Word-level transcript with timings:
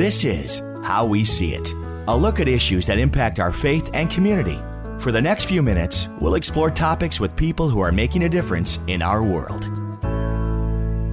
This 0.00 0.24
is 0.24 0.62
How 0.82 1.04
We 1.04 1.26
See 1.26 1.52
It, 1.52 1.74
a 2.08 2.16
look 2.16 2.40
at 2.40 2.48
issues 2.48 2.86
that 2.86 2.98
impact 2.98 3.38
our 3.38 3.52
faith 3.52 3.90
and 3.92 4.08
community. 4.08 4.58
For 4.98 5.12
the 5.12 5.20
next 5.20 5.44
few 5.44 5.60
minutes, 5.60 6.08
we'll 6.22 6.36
explore 6.36 6.70
topics 6.70 7.20
with 7.20 7.36
people 7.36 7.68
who 7.68 7.80
are 7.80 7.92
making 7.92 8.24
a 8.24 8.28
difference 8.30 8.78
in 8.86 9.02
our 9.02 9.22
world. 9.22 9.68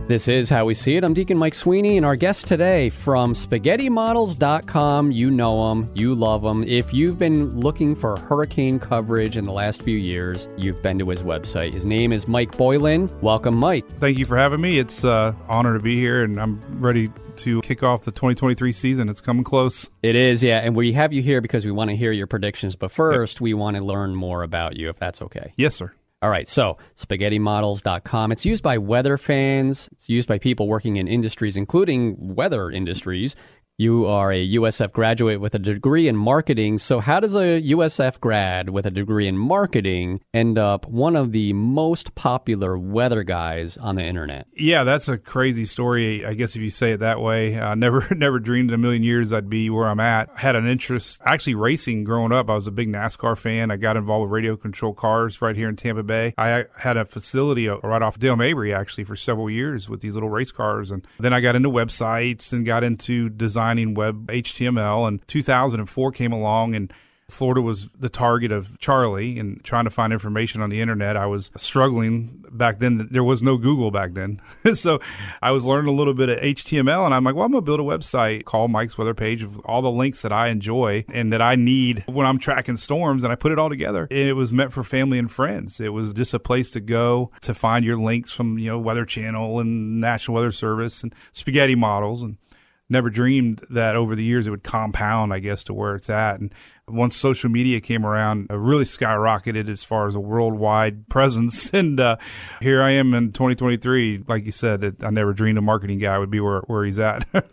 This 0.08 0.30
is 0.30 0.50
How 0.50 0.64
We 0.64 0.74
See 0.74 0.96
It. 0.96 1.04
I'm 1.04 1.14
Deacon 1.14 1.38
Mike 1.38 1.54
Sweeney, 1.54 1.98
and 1.98 2.06
our 2.06 2.16
guest 2.16 2.48
today 2.48 2.88
from 2.90 3.34
SpaghettiModels.com. 3.34 5.12
You 5.12 5.30
know 5.30 5.68
them, 5.68 5.92
you 5.96 6.16
love 6.16 6.44
them. 6.44 6.64
If 6.64 6.94
you've 6.94 7.20
been 7.20 7.60
looking 7.60 7.94
for 7.94 8.16
hurricane 8.16 8.80
coverage 8.80 9.36
in 9.36 9.44
the 9.44 9.52
last 9.52 9.82
few 9.82 9.98
years, 9.98 10.48
you've 10.56 10.82
been 10.82 10.98
to 11.00 11.10
his 11.10 11.24
website. 11.24 11.74
His 11.74 11.84
name 11.84 12.14
is 12.14 12.26
Mike 12.26 12.56
Boylan. 12.56 13.10
Welcome, 13.20 13.56
Mike. 13.56 13.86
Thank 13.90 14.18
you 14.18 14.26
for 14.26 14.38
having 14.38 14.62
me. 14.62 14.80
It's 14.80 15.04
an 15.04 15.10
uh, 15.10 15.34
honor 15.50 15.78
to 15.78 15.84
be 15.84 15.98
here, 15.98 16.24
and 16.24 16.40
I'm 16.40 16.62
ready 16.80 17.12
to 17.36 17.62
kick 17.62 17.84
off 17.84 18.04
the 18.04 18.12
2023 18.12 18.72
season. 18.72 19.10
It's 19.10 19.20
coming 19.20 19.44
close. 19.44 19.90
It 20.04 20.16
is, 20.16 20.42
yeah. 20.42 20.60
And 20.60 20.74
we 20.74 20.94
have 20.94 21.12
you 21.12 21.22
here 21.22 21.42
because 21.42 21.66
we 21.66 21.72
want 21.74 21.90
to 21.90 21.98
hear 21.98 22.14
your 22.14 22.28
predictions. 22.28 22.78
But 22.78 22.94
first, 22.94 23.42
we 23.42 23.54
want 23.54 23.76
to 23.76 23.84
learn 23.84 24.16
more 24.16 24.44
about 24.44 24.78
you, 24.78 24.88
if 24.88 24.96
that's 24.96 25.22
okay. 25.22 25.52
Yes, 25.58 25.76
sir. 25.76 25.92
All 26.20 26.32
right, 26.32 26.48
so 26.48 26.80
spaghettimodels.com. 26.96 28.32
It's 28.32 28.44
used 28.44 28.64
by 28.64 28.80
weather 28.80 29.18
fans. 29.18 29.88
It's 29.92 30.10
used 30.10 30.28
by 30.28 30.40
people 30.40 30.68
working 30.68 30.98
in 30.98 31.08
industries, 31.08 31.56
including 31.56 32.16
weather 32.36 32.72
industries. 32.72 33.36
You 33.80 34.08
are 34.08 34.32
a 34.32 34.54
USF 34.54 34.92
graduate 34.92 35.40
with 35.40 35.54
a 35.54 35.60
degree 35.60 36.08
in 36.08 36.16
marketing. 36.16 36.80
So, 36.80 37.00
how 37.00 37.20
does 37.20 37.36
a 37.36 37.62
USF 37.62 38.20
grad 38.20 38.70
with 38.70 38.88
a 38.88 38.90
degree 38.90 39.28
in 39.28 39.38
marketing 39.38 40.22
end 40.34 40.58
up 40.58 40.88
one 40.88 41.16
of 41.16 41.32
the 41.32 41.54
most 41.54 42.16
popular 42.16 42.76
weather 42.76 43.22
guys 43.22 43.78
on 43.78 43.96
the 43.96 44.04
internet? 44.04 44.48
Yeah, 44.56 44.84
that's 44.84 45.08
a 45.08 45.16
crazy 45.20 45.66
story. 45.66 46.26
I 46.26 46.34
guess 46.34 46.56
if 46.56 46.64
you 46.64 46.72
say 46.72 46.94
it 46.94 47.02
that 47.02 47.22
way, 47.22 47.60
I 47.60 47.74
uh, 47.74 47.76
never 47.76 48.08
never 48.16 48.40
dreamed 48.40 48.72
in 48.72 48.74
a 48.74 48.80
million 48.80 49.04
years 49.04 49.32
I'd 49.32 49.48
be 49.48 49.70
where 49.70 49.88
I'm 49.88 50.00
at. 50.00 50.32
I 50.36 50.40
had 50.40 50.56
an 50.56 50.68
interest 50.68 51.22
actually 51.24 51.54
racing 51.54 52.04
growing 52.04 52.32
up. 52.32 52.50
I 52.50 52.56
was 52.56 52.66
a 52.66 52.72
big 52.72 52.90
NASCAR 52.90 53.38
fan. 53.38 53.70
I 53.70 53.76
got 53.76 53.96
involved 53.96 54.24
with 54.24 54.32
radio 54.32 54.58
control 54.58 54.96
cars 54.96 55.40
right 55.40 55.56
here 55.56 55.70
in 55.70 55.76
Tampa 55.76 56.02
Bay. 56.02 56.34
I 56.36 56.66
had 56.78 56.98
a 56.98 57.06
facility 57.06 57.70
uh, 57.70 57.78
right 57.84 58.02
off 58.02 58.18
Dale 58.18 58.38
Mabry 58.38 58.74
actually 58.74 59.04
for 59.04 59.16
several 59.16 59.52
years 59.52 59.88
with 59.88 60.02
these 60.02 60.16
little 60.16 60.30
race 60.30 60.52
cars, 60.52 60.90
and 60.90 61.06
then 61.20 61.32
I 61.32 61.42
got 61.42 61.56
into 61.56 61.70
websites 61.70 62.52
and 62.52 62.66
got 62.66 62.84
into 62.84 63.30
design 63.30 63.67
designing 63.68 63.94
web 63.94 64.28
HTML. 64.28 65.08
And 65.08 65.26
2004 65.28 66.12
came 66.12 66.32
along 66.32 66.76
and 66.76 66.94
Florida 67.30 67.62
was 67.62 67.90
the 67.90 68.08
target 68.08 68.54
of 68.54 68.80
Charley 68.80 69.38
and 69.38 69.62
trying 69.62 69.84
to 69.84 69.90
find 69.90 70.14
information 70.14 70.62
on 70.62 70.70
the 70.70 70.80
internet. 70.80 71.18
I 71.18 71.26
was 71.26 71.52
struggling 71.58 72.46
back 72.50 72.80
then. 72.80 73.10
There 73.12 73.24
was 73.24 73.44
no 73.44 73.58
Google 73.58 73.92
back 73.92 74.14
then. 74.14 74.42
so 74.74 75.00
I 75.42 75.52
was 75.52 75.66
learning 75.66 75.94
a 75.94 75.98
little 75.98 76.14
bit 76.14 76.30
of 76.30 76.40
HTML 76.40 77.04
and 77.06 77.14
I'm 77.14 77.26
like, 77.26 77.36
well, 77.36 77.44
I'm 77.44 77.52
going 77.52 77.66
to 77.66 77.66
build 77.66 77.82
a 77.82 77.84
website 77.84 78.46
called 78.46 78.72
Mike's 78.72 78.98
Weather 78.98 79.14
Page 79.14 79.44
of 79.44 79.60
all 79.66 79.82
the 79.82 79.92
links 79.92 80.22
that 80.22 80.32
I 80.32 80.48
enjoy 80.48 81.04
and 81.10 81.34
that 81.34 81.42
I 81.42 81.56
need 81.56 82.06
when 82.08 82.26
I'm 82.26 82.40
tracking 82.40 82.78
storms. 82.78 83.26
And 83.26 83.34
I 83.34 83.36
put 83.36 83.52
it 83.52 83.60
all 83.60 83.68
together. 83.68 84.08
And 84.10 84.30
it 84.30 84.34
was 84.34 84.54
meant 84.54 84.72
for 84.72 84.86
family 84.86 85.20
and 85.20 85.30
friends. 85.30 85.82
It 85.82 85.90
was 85.90 86.14
just 86.14 86.34
a 86.34 86.40
place 86.40 86.70
to 86.72 86.80
go 86.80 87.32
to 87.42 87.54
find 87.54 87.84
your 87.84 87.98
links 87.98 88.32
from, 88.32 88.58
you 88.58 88.72
know, 88.72 88.80
Weather 88.80 89.04
Channel 89.04 89.60
and 89.60 90.00
National 90.00 90.36
Weather 90.36 90.54
Service 90.54 91.04
and 91.04 91.14
spaghetti 91.34 91.76
models 91.76 92.24
and 92.24 92.38
never 92.90 93.10
dreamed 93.10 93.64
that 93.70 93.96
over 93.96 94.16
the 94.16 94.24
years 94.24 94.48
it 94.48 94.52
would 94.52 94.64
compound, 94.64 95.34
I 95.34 95.40
guess, 95.40 95.64
to 95.66 95.74
where 95.74 95.96
it's 95.96 96.10
at. 96.10 96.40
And 96.40 96.54
once 96.88 97.16
social 97.16 97.50
media 97.50 97.82
came 97.82 98.06
around, 98.06 98.48
it 98.50 98.56
really 98.56 98.86
skyrocketed 98.86 99.70
as 99.70 99.84
far 99.84 100.08
as 100.08 100.16
a 100.16 100.20
worldwide 100.20 101.10
presence. 101.10 101.74
And 101.74 102.00
uh, 102.00 102.18
here 102.62 102.82
I 102.82 102.92
am 102.92 103.14
in 103.14 103.34
2023. 103.34 104.24
Like 104.28 104.46
you 104.46 104.52
said, 104.52 104.84
it, 104.84 105.04
I 105.04 105.10
never 105.10 105.34
dreamed 105.34 105.58
a 105.58 105.62
marketing 105.62 106.00
guy 106.00 106.18
would 106.18 106.32
be 106.32 106.40
where, 106.40 106.62
where 106.62 106.86
he's 106.86 107.00
at. 107.00 107.28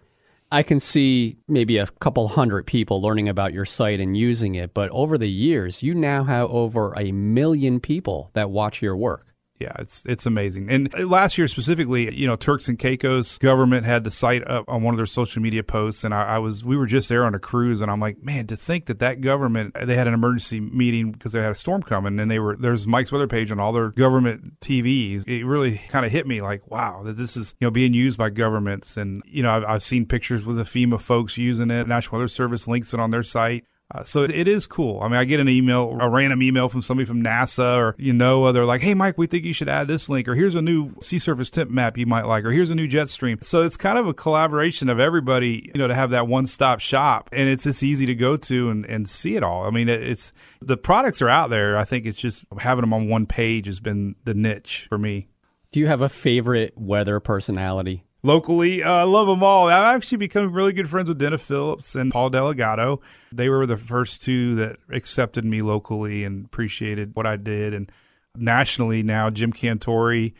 I 0.52 0.62
can 0.62 0.78
see 0.78 1.38
maybe 1.48 1.78
a 1.78 1.86
couple 1.86 2.28
hundred 2.28 2.66
people 2.66 3.02
learning 3.02 3.28
about 3.28 3.52
your 3.52 3.64
site 3.64 3.98
and 3.98 4.16
using 4.16 4.55
it, 4.55 4.72
but 4.72 4.88
over 4.90 5.18
the 5.18 5.28
years, 5.28 5.82
you 5.82 5.94
now 5.94 6.22
have 6.24 6.48
over 6.48 6.92
a 6.96 7.10
million 7.10 7.80
people 7.80 8.30
that 8.34 8.51
watch 8.51 8.80
your 8.80 8.96
work 8.96 9.33
yeah, 9.60 9.72
it's 9.78 10.04
it's 10.04 10.26
amazing. 10.26 10.68
And 10.68 10.92
uh, 10.94 11.06
last 11.06 11.38
year 11.38 11.46
specifically, 11.46 12.12
you 12.12 12.26
know, 12.26 12.34
Turks 12.34 12.66
and 12.66 12.76
Caicos 12.76 13.38
government 13.38 13.86
had 13.86 14.02
the 14.02 14.10
site 14.10 14.44
up 14.48 14.64
on 14.68 14.82
one 14.82 14.94
of 14.94 14.96
their 14.96 15.06
social 15.06 15.40
media 15.40 15.62
posts, 15.62 16.02
and 16.02 16.12
I, 16.12 16.22
I, 16.22 16.38
was 16.38 16.64
we 16.64 16.76
were 16.76 16.86
just 16.86 17.08
there 17.08 17.24
on 17.24 17.36
a 17.36 17.38
cruise, 17.38 17.80
and 17.80 17.88
I'm 17.88 18.00
like, 18.00 18.20
man, 18.20 18.48
to 18.48 18.56
think 18.56 18.86
that 18.86 18.98
that 18.98 19.20
government 19.20 19.76
uh, 19.76 19.84
they 19.84 19.94
had 19.94 20.08
an 20.08 20.14
emergency 20.14 20.58
meeting 20.58 21.12
because 21.12 21.30
they 21.32 21.40
had 21.40 21.52
a 21.52 21.56
storm 21.56 21.84
coming, 21.84 22.18
and 22.18 22.28
they 22.28 22.40
were 22.40 22.56
there's 22.56 22.88
Mike's 22.88 23.12
weather 23.12 23.28
page 23.28 23.52
on 23.52 23.60
all 23.60 23.72
their 23.72 23.90
government 23.90 24.58
TVs. 24.58 25.26
It 25.28 25.44
really 25.46 25.80
kind 25.88 26.04
of 26.04 26.10
hit 26.10 26.26
me 26.26 26.40
like, 26.40 26.68
wow, 26.68 27.04
that 27.04 27.16
this 27.16 27.36
is 27.36 27.54
you 27.60 27.66
know 27.66 27.70
being 27.70 27.94
used 27.94 28.18
by 28.18 28.30
governments, 28.30 28.96
and 28.96 29.22
you 29.24 29.44
know 29.44 29.50
I've, 29.50 29.64
I've 29.64 29.82
seen 29.84 30.04
pictures 30.04 30.44
with 30.44 30.56
the 30.56 30.64
FEMA 30.64 31.00
folks 31.00 31.38
using 31.38 31.70
it. 31.70 31.86
National 31.86 32.18
Weather 32.18 32.28
Service 32.28 32.66
links 32.66 32.92
it 32.92 32.98
on 32.98 33.12
their 33.12 33.22
site. 33.22 33.64
Uh, 33.92 34.02
so 34.02 34.22
it 34.22 34.48
is 34.48 34.67
cool. 34.67 35.00
I 35.02 35.08
mean, 35.08 35.17
I 35.17 35.24
get 35.24 35.40
an 35.40 35.48
email, 35.48 35.96
a 36.00 36.08
random 36.08 36.42
email 36.42 36.70
from 36.70 36.80
somebody 36.80 37.05
from 37.05 37.22
NASA 37.22 37.77
or 37.77 37.95
you 37.98 38.14
know, 38.14 38.50
they're 38.50 38.64
like, 38.64 38.80
"Hey, 38.80 38.95
Mike, 38.95 39.18
we 39.18 39.27
think 39.27 39.45
you 39.45 39.52
should 39.52 39.68
add 39.68 39.89
this 39.89 40.08
link," 40.08 40.27
or 40.27 40.34
"Here's 40.34 40.55
a 40.55 40.62
new 40.62 40.95
sea 41.02 41.18
surface 41.18 41.50
temp 41.50 41.70
map 41.70 41.98
you 41.98 42.06
might 42.06 42.24
like," 42.24 42.45
or 42.45 42.50
"Here's 42.50 42.70
a 42.70 42.74
new 42.74 42.89
jet 42.89 43.11
stream." 43.11 43.39
So 43.42 43.62
it's 43.62 43.77
kind 43.77 43.98
of 43.98 44.08
a 44.08 44.14
collaboration 44.14 44.89
of 44.89 44.98
everybody, 44.98 45.70
you 45.74 45.78
know, 45.78 45.86
to 45.86 45.95
have 45.95 46.11
that 46.11 46.27
one-stop 46.27 46.80
shop, 46.80 47.28
and 47.30 47.48
it's 47.48 47.64
just 47.64 47.83
easy 47.83 48.06
to 48.06 48.14
go 48.14 48.39
to 48.39 48.70
and, 48.70 48.86
and 48.86 49.06
see 49.06 49.36
it 49.36 49.42
all. 49.42 49.64
I 49.67 49.70
mean, 49.70 49.90
it's 49.90 50.33
the 50.62 50.78
products 50.78 51.20
are 51.20 51.28
out 51.28 51.51
there. 51.51 51.77
I 51.77 51.84
think 51.84 52.06
it's 52.06 52.18
just 52.18 52.46
having 52.58 52.80
them 52.80 52.95
on 52.95 53.08
one 53.08 53.27
page 53.27 53.66
has 53.66 53.80
been 53.80 54.16
the 54.24 54.34
niche 54.34 54.86
for 54.89 54.96
me. 54.96 55.28
Do 55.72 55.80
you 55.80 55.89
have 55.89 56.01
a 56.01 56.08
favorite 56.08 56.72
weather 56.77 57.20
personality? 57.20 58.05
Locally. 58.24 58.83
Uh, 58.83 58.90
I 58.90 59.02
uh, 59.02 59.07
love 59.07 59.27
them 59.29 59.45
all. 59.45 59.68
I've 59.68 59.96
actually 59.96 60.18
become 60.18 60.51
really 60.51 60.73
good 60.73 60.89
friends 60.89 61.11
with 61.11 61.18
Dennis 61.18 61.42
Phillips 61.42 61.95
and 61.95 62.11
Paul 62.11 62.30
Dellegatto. 62.30 63.01
They 63.30 63.51
were 63.51 63.67
the 63.67 63.77
first 63.77 64.23
two 64.23 64.57
that 64.57 64.79
accepted 64.90 65.45
me 65.45 65.61
locally 65.61 66.24
and 66.24 66.46
appreciated 66.46 67.14
what 67.14 67.27
I 67.27 67.36
did. 67.36 67.74
And 67.74 67.92
nationally 68.34 69.02
now, 69.02 69.30
Jim 69.30 69.52
Cantore. 69.52 70.33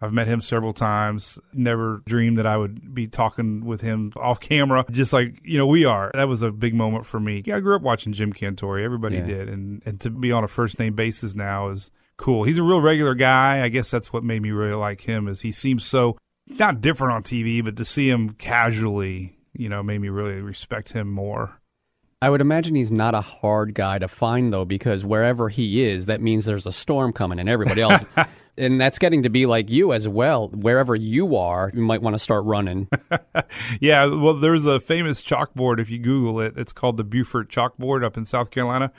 I've 0.00 0.12
met 0.12 0.26
him 0.26 0.40
several 0.40 0.72
times. 0.72 1.38
Never 1.52 2.02
dreamed 2.06 2.38
that 2.38 2.46
I 2.46 2.56
would 2.56 2.92
be 2.92 3.06
talking 3.06 3.64
with 3.64 3.80
him 3.82 4.12
off 4.16 4.40
camera, 4.40 4.84
just 4.90 5.12
like 5.12 5.40
you 5.44 5.58
know 5.58 5.66
we 5.66 5.84
are. 5.84 6.10
That 6.14 6.26
was 6.26 6.42
a 6.42 6.50
big 6.50 6.74
moment 6.74 7.06
for 7.06 7.20
me. 7.20 7.44
Yeah, 7.46 7.56
I 7.56 7.60
grew 7.60 7.76
up 7.76 7.82
watching 7.82 8.12
Jim 8.12 8.32
Cantore. 8.32 8.82
Everybody 8.82 9.18
yeah. 9.18 9.26
did, 9.26 9.48
and 9.48 9.80
and 9.86 10.00
to 10.00 10.10
be 10.10 10.32
on 10.32 10.42
a 10.42 10.48
first 10.48 10.80
name 10.80 10.96
basis 10.96 11.36
now 11.36 11.68
is 11.68 11.92
cool. 12.16 12.42
He's 12.42 12.58
a 12.58 12.64
real 12.64 12.80
regular 12.80 13.14
guy. 13.14 13.62
I 13.62 13.68
guess 13.68 13.92
that's 13.92 14.12
what 14.12 14.24
made 14.24 14.42
me 14.42 14.50
really 14.50 14.74
like 14.74 15.02
him. 15.02 15.28
Is 15.28 15.42
he 15.42 15.52
seems 15.52 15.86
so 15.86 16.16
not 16.46 16.80
different 16.80 17.14
on 17.14 17.22
TV, 17.22 17.64
but 17.64 17.76
to 17.76 17.84
see 17.84 18.08
him 18.08 18.30
casually, 18.30 19.38
you 19.52 19.68
know, 19.68 19.82
made 19.82 20.00
me 20.00 20.08
really 20.08 20.40
respect 20.40 20.92
him 20.92 21.10
more. 21.10 21.60
I 22.20 22.30
would 22.30 22.40
imagine 22.40 22.76
he's 22.76 22.92
not 22.92 23.16
a 23.16 23.20
hard 23.20 23.74
guy 23.74 23.98
to 23.98 24.06
find 24.06 24.52
though, 24.52 24.64
because 24.64 25.04
wherever 25.04 25.48
he 25.48 25.82
is, 25.82 26.06
that 26.06 26.20
means 26.20 26.44
there's 26.44 26.66
a 26.66 26.72
storm 26.72 27.12
coming, 27.12 27.40
and 27.40 27.48
everybody 27.48 27.82
else. 27.82 28.04
and 28.56 28.80
that's 28.80 28.98
getting 28.98 29.24
to 29.24 29.28
be 29.28 29.46
like 29.46 29.70
you 29.70 29.92
as 29.92 30.06
well. 30.06 30.48
Wherever 30.48 30.94
you 30.94 31.36
are, 31.36 31.72
you 31.74 31.80
might 31.80 32.02
want 32.02 32.14
to 32.14 32.18
start 32.18 32.44
running. 32.44 32.88
yeah, 33.80 34.06
well, 34.06 34.34
there's 34.34 34.66
a 34.66 34.78
famous 34.78 35.22
chalkboard 35.22 35.80
if 35.80 35.90
you 35.90 35.98
Google 35.98 36.40
it. 36.40 36.54
It's 36.56 36.72
called 36.72 36.96
the 36.96 37.04
Beaufort 37.04 37.50
Chalkboard 37.50 38.04
up 38.04 38.16
in 38.16 38.24
South 38.24 38.50
Carolina. 38.50 38.92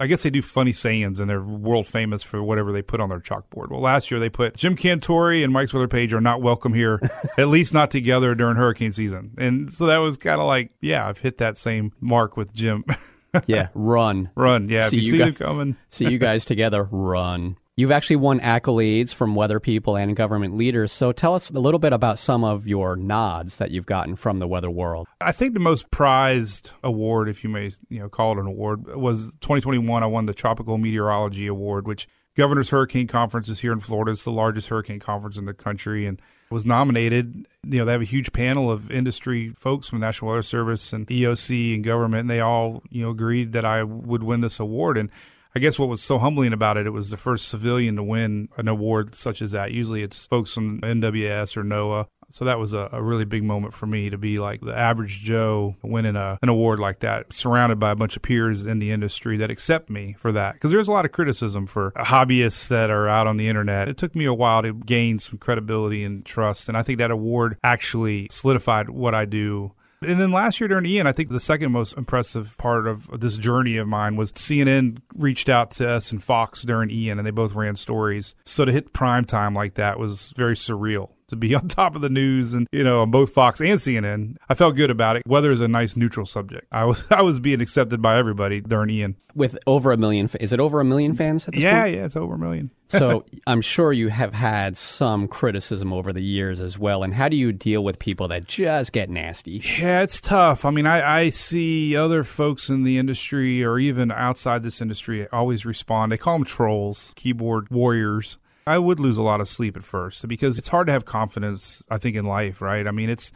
I 0.00 0.06
guess 0.06 0.22
they 0.22 0.30
do 0.30 0.40
funny 0.40 0.72
sayings 0.72 1.20
and 1.20 1.28
they're 1.28 1.42
world 1.42 1.86
famous 1.86 2.22
for 2.22 2.42
whatever 2.42 2.72
they 2.72 2.80
put 2.80 3.00
on 3.00 3.10
their 3.10 3.20
chalkboard. 3.20 3.70
Well, 3.70 3.82
last 3.82 4.10
year 4.10 4.18
they 4.18 4.30
put 4.30 4.56
Jim 4.56 4.74
Cantore 4.74 5.44
and 5.44 5.52
Mike's 5.52 5.74
Weather 5.74 5.88
Page 5.88 6.14
are 6.14 6.22
not 6.22 6.40
welcome 6.40 6.72
here, 6.72 6.98
at 7.38 7.48
least 7.48 7.74
not 7.74 7.90
together 7.90 8.34
during 8.34 8.56
hurricane 8.56 8.92
season. 8.92 9.32
And 9.36 9.70
so 9.70 9.86
that 9.86 9.98
was 9.98 10.16
kind 10.16 10.40
of 10.40 10.46
like, 10.46 10.72
yeah, 10.80 11.06
I've 11.06 11.18
hit 11.18 11.36
that 11.38 11.58
same 11.58 11.92
mark 12.00 12.38
with 12.38 12.54
Jim. 12.54 12.82
yeah, 13.46 13.68
run. 13.74 14.30
Run. 14.34 14.70
Yeah, 14.70 14.88
see 14.88 14.98
if 14.98 15.04
you, 15.04 15.06
you 15.06 15.12
see 15.12 15.18
guys, 15.18 15.26
them 15.26 15.34
coming. 15.34 15.76
see 15.90 16.08
you 16.08 16.18
guys 16.18 16.44
together, 16.46 16.88
run. 16.90 17.58
You've 17.80 17.92
actually 17.92 18.16
won 18.16 18.40
accolades 18.40 19.14
from 19.14 19.34
weather 19.34 19.58
people 19.58 19.96
and 19.96 20.14
government 20.14 20.54
leaders. 20.54 20.92
So 20.92 21.12
tell 21.12 21.34
us 21.34 21.48
a 21.48 21.58
little 21.58 21.78
bit 21.78 21.94
about 21.94 22.18
some 22.18 22.44
of 22.44 22.68
your 22.68 22.94
nods 22.94 23.56
that 23.56 23.70
you've 23.70 23.86
gotten 23.86 24.16
from 24.16 24.38
the 24.38 24.46
weather 24.46 24.68
world. 24.68 25.08
I 25.22 25.32
think 25.32 25.54
the 25.54 25.60
most 25.60 25.90
prized 25.90 26.72
award, 26.84 27.30
if 27.30 27.42
you 27.42 27.48
may, 27.48 27.70
you 27.88 28.00
know, 28.00 28.10
call 28.10 28.32
it 28.32 28.38
an 28.38 28.46
award, 28.46 28.86
was 28.94 29.30
2021. 29.40 30.02
I 30.02 30.06
won 30.06 30.26
the 30.26 30.34
Tropical 30.34 30.76
Meteorology 30.76 31.46
Award, 31.46 31.86
which 31.86 32.06
Governor's 32.36 32.68
Hurricane 32.68 33.06
Conference 33.06 33.48
is 33.48 33.60
here 33.60 33.72
in 33.72 33.80
Florida. 33.80 34.10
It's 34.10 34.24
the 34.24 34.30
largest 34.30 34.68
hurricane 34.68 35.00
conference 35.00 35.38
in 35.38 35.46
the 35.46 35.54
country, 35.54 36.04
and 36.04 36.20
was 36.50 36.66
nominated. 36.66 37.46
You 37.64 37.78
know, 37.78 37.86
they 37.86 37.92
have 37.92 38.02
a 38.02 38.04
huge 38.04 38.34
panel 38.34 38.70
of 38.70 38.90
industry 38.90 39.54
folks 39.54 39.88
from 39.88 40.00
the 40.00 40.06
National 40.06 40.32
Weather 40.32 40.42
Service 40.42 40.92
and 40.92 41.06
EOC 41.06 41.76
and 41.76 41.82
government, 41.82 42.20
and 42.20 42.30
they 42.30 42.40
all, 42.40 42.82
you 42.90 43.02
know, 43.02 43.10
agreed 43.10 43.52
that 43.52 43.64
I 43.64 43.84
would 43.84 44.22
win 44.22 44.42
this 44.42 44.60
award. 44.60 44.98
And 44.98 45.08
I 45.54 45.58
guess 45.58 45.78
what 45.78 45.88
was 45.88 46.00
so 46.00 46.18
humbling 46.18 46.52
about 46.52 46.76
it, 46.76 46.86
it 46.86 46.90
was 46.90 47.10
the 47.10 47.16
first 47.16 47.48
civilian 47.48 47.96
to 47.96 48.02
win 48.02 48.48
an 48.56 48.68
award 48.68 49.14
such 49.14 49.42
as 49.42 49.52
that. 49.52 49.72
Usually 49.72 50.02
it's 50.02 50.26
folks 50.26 50.52
from 50.52 50.80
NWS 50.80 51.56
or 51.56 51.64
NOAA. 51.64 52.06
So 52.32 52.44
that 52.44 52.60
was 52.60 52.74
a, 52.74 52.88
a, 52.92 53.02
really 53.02 53.24
big 53.24 53.42
moment 53.42 53.74
for 53.74 53.86
me 53.86 54.08
to 54.10 54.16
be 54.16 54.38
like 54.38 54.60
the 54.60 54.76
average 54.76 55.18
Joe 55.18 55.74
winning 55.82 56.14
a, 56.14 56.38
an 56.40 56.48
award 56.48 56.78
like 56.78 57.00
that, 57.00 57.32
surrounded 57.32 57.80
by 57.80 57.90
a 57.90 57.96
bunch 57.96 58.16
of 58.16 58.22
peers 58.22 58.64
in 58.64 58.78
the 58.78 58.92
industry 58.92 59.36
that 59.38 59.50
accept 59.50 59.90
me 59.90 60.14
for 60.16 60.30
that. 60.30 60.54
Because 60.54 60.70
there's 60.70 60.86
a 60.86 60.92
lot 60.92 61.04
of 61.04 61.10
criticism 61.10 61.66
for 61.66 61.90
hobbyists 61.96 62.68
that 62.68 62.88
are 62.88 63.08
out 63.08 63.26
on 63.26 63.36
the 63.36 63.48
internet. 63.48 63.88
It 63.88 63.98
took 63.98 64.14
me 64.14 64.26
a 64.26 64.34
while 64.34 64.62
to 64.62 64.72
gain 64.72 65.18
some 65.18 65.38
credibility 65.38 66.04
and 66.04 66.24
trust. 66.24 66.68
And 66.68 66.76
I 66.76 66.82
think 66.82 66.98
that 66.98 67.10
award 67.10 67.58
actually 67.64 68.28
solidified 68.30 68.90
what 68.90 69.14
I 69.14 69.24
do 69.24 69.72
And 70.02 70.18
then 70.18 70.32
last 70.32 70.60
year 70.60 70.68
during 70.68 70.86
Ian, 70.86 71.06
I 71.06 71.12
think 71.12 71.28
the 71.28 71.38
second 71.38 71.72
most 71.72 71.96
impressive 71.96 72.56
part 72.56 72.86
of 72.86 73.20
this 73.20 73.36
journey 73.36 73.76
of 73.76 73.86
mine 73.86 74.16
was 74.16 74.32
CNN 74.32 75.02
reached 75.14 75.50
out 75.50 75.72
to 75.72 75.88
us 75.88 76.10
and 76.10 76.22
Fox 76.22 76.62
during 76.62 76.90
Ian, 76.90 77.18
and 77.18 77.26
they 77.26 77.30
both 77.30 77.54
ran 77.54 77.76
stories. 77.76 78.34
So 78.44 78.64
to 78.64 78.72
hit 78.72 78.94
prime 78.94 79.26
time 79.26 79.52
like 79.52 79.74
that 79.74 79.98
was 79.98 80.30
very 80.30 80.54
surreal 80.54 81.10
to 81.30 81.36
be 81.36 81.54
on 81.56 81.68
top 81.68 81.94
of 81.94 82.02
the 82.02 82.10
news 82.10 82.54
and 82.54 82.66
you 82.72 82.84
know 82.84 83.02
on 83.02 83.10
both 83.10 83.32
Fox 83.32 83.60
and 83.60 83.78
CNN. 83.78 84.36
I 84.48 84.54
felt 84.54 84.76
good 84.76 84.90
about 84.90 85.16
it. 85.16 85.22
Weather 85.26 85.50
is 85.50 85.60
a 85.60 85.68
nice 85.68 85.96
neutral 85.96 86.26
subject. 86.26 86.66
I 86.70 86.84
was 86.84 87.06
I 87.10 87.22
was 87.22 87.40
being 87.40 87.60
accepted 87.60 88.02
by 88.02 88.18
everybody 88.18 88.60
during 88.60 88.90
Ian. 88.90 89.16
With 89.34 89.56
over 89.66 89.92
a 89.92 89.96
million, 89.96 90.28
is 90.40 90.52
it 90.52 90.58
over 90.58 90.80
a 90.80 90.84
million 90.84 91.14
fans 91.14 91.46
at 91.46 91.54
this 91.54 91.62
yeah, 91.62 91.82
point? 91.82 91.94
Yeah, 91.94 92.04
it's 92.04 92.16
over 92.16 92.34
a 92.34 92.38
million. 92.38 92.72
so 92.88 93.24
I'm 93.46 93.60
sure 93.60 93.92
you 93.92 94.08
have 94.08 94.34
had 94.34 94.76
some 94.76 95.28
criticism 95.28 95.92
over 95.92 96.12
the 96.12 96.22
years 96.22 96.60
as 96.60 96.76
well. 96.76 97.04
And 97.04 97.14
how 97.14 97.28
do 97.28 97.36
you 97.36 97.52
deal 97.52 97.84
with 97.84 98.00
people 98.00 98.26
that 98.28 98.48
just 98.48 98.90
get 98.90 99.08
nasty? 99.08 99.62
Yeah, 99.78 100.02
it's 100.02 100.20
tough. 100.20 100.64
I 100.64 100.70
mean, 100.70 100.86
I, 100.86 101.20
I 101.20 101.28
see 101.28 101.94
other 101.94 102.24
folks 102.24 102.68
in 102.68 102.82
the 102.82 102.98
industry 102.98 103.62
or 103.62 103.78
even 103.78 104.10
outside 104.10 104.64
this 104.64 104.80
industry 104.80 105.28
always 105.28 105.64
respond. 105.64 106.10
They 106.10 106.18
call 106.18 106.34
them 106.34 106.44
trolls, 106.44 107.12
keyboard 107.14 107.70
warriors. 107.70 108.38
I 108.70 108.78
would 108.78 109.00
lose 109.00 109.16
a 109.16 109.22
lot 109.22 109.40
of 109.40 109.48
sleep 109.48 109.76
at 109.76 109.82
first 109.82 110.28
because 110.28 110.56
it's 110.56 110.68
hard 110.68 110.86
to 110.86 110.92
have 110.92 111.04
confidence, 111.04 111.82
I 111.90 111.98
think, 111.98 112.14
in 112.14 112.24
life, 112.24 112.62
right? 112.62 112.86
I 112.86 112.92
mean, 112.92 113.10
it's, 113.10 113.32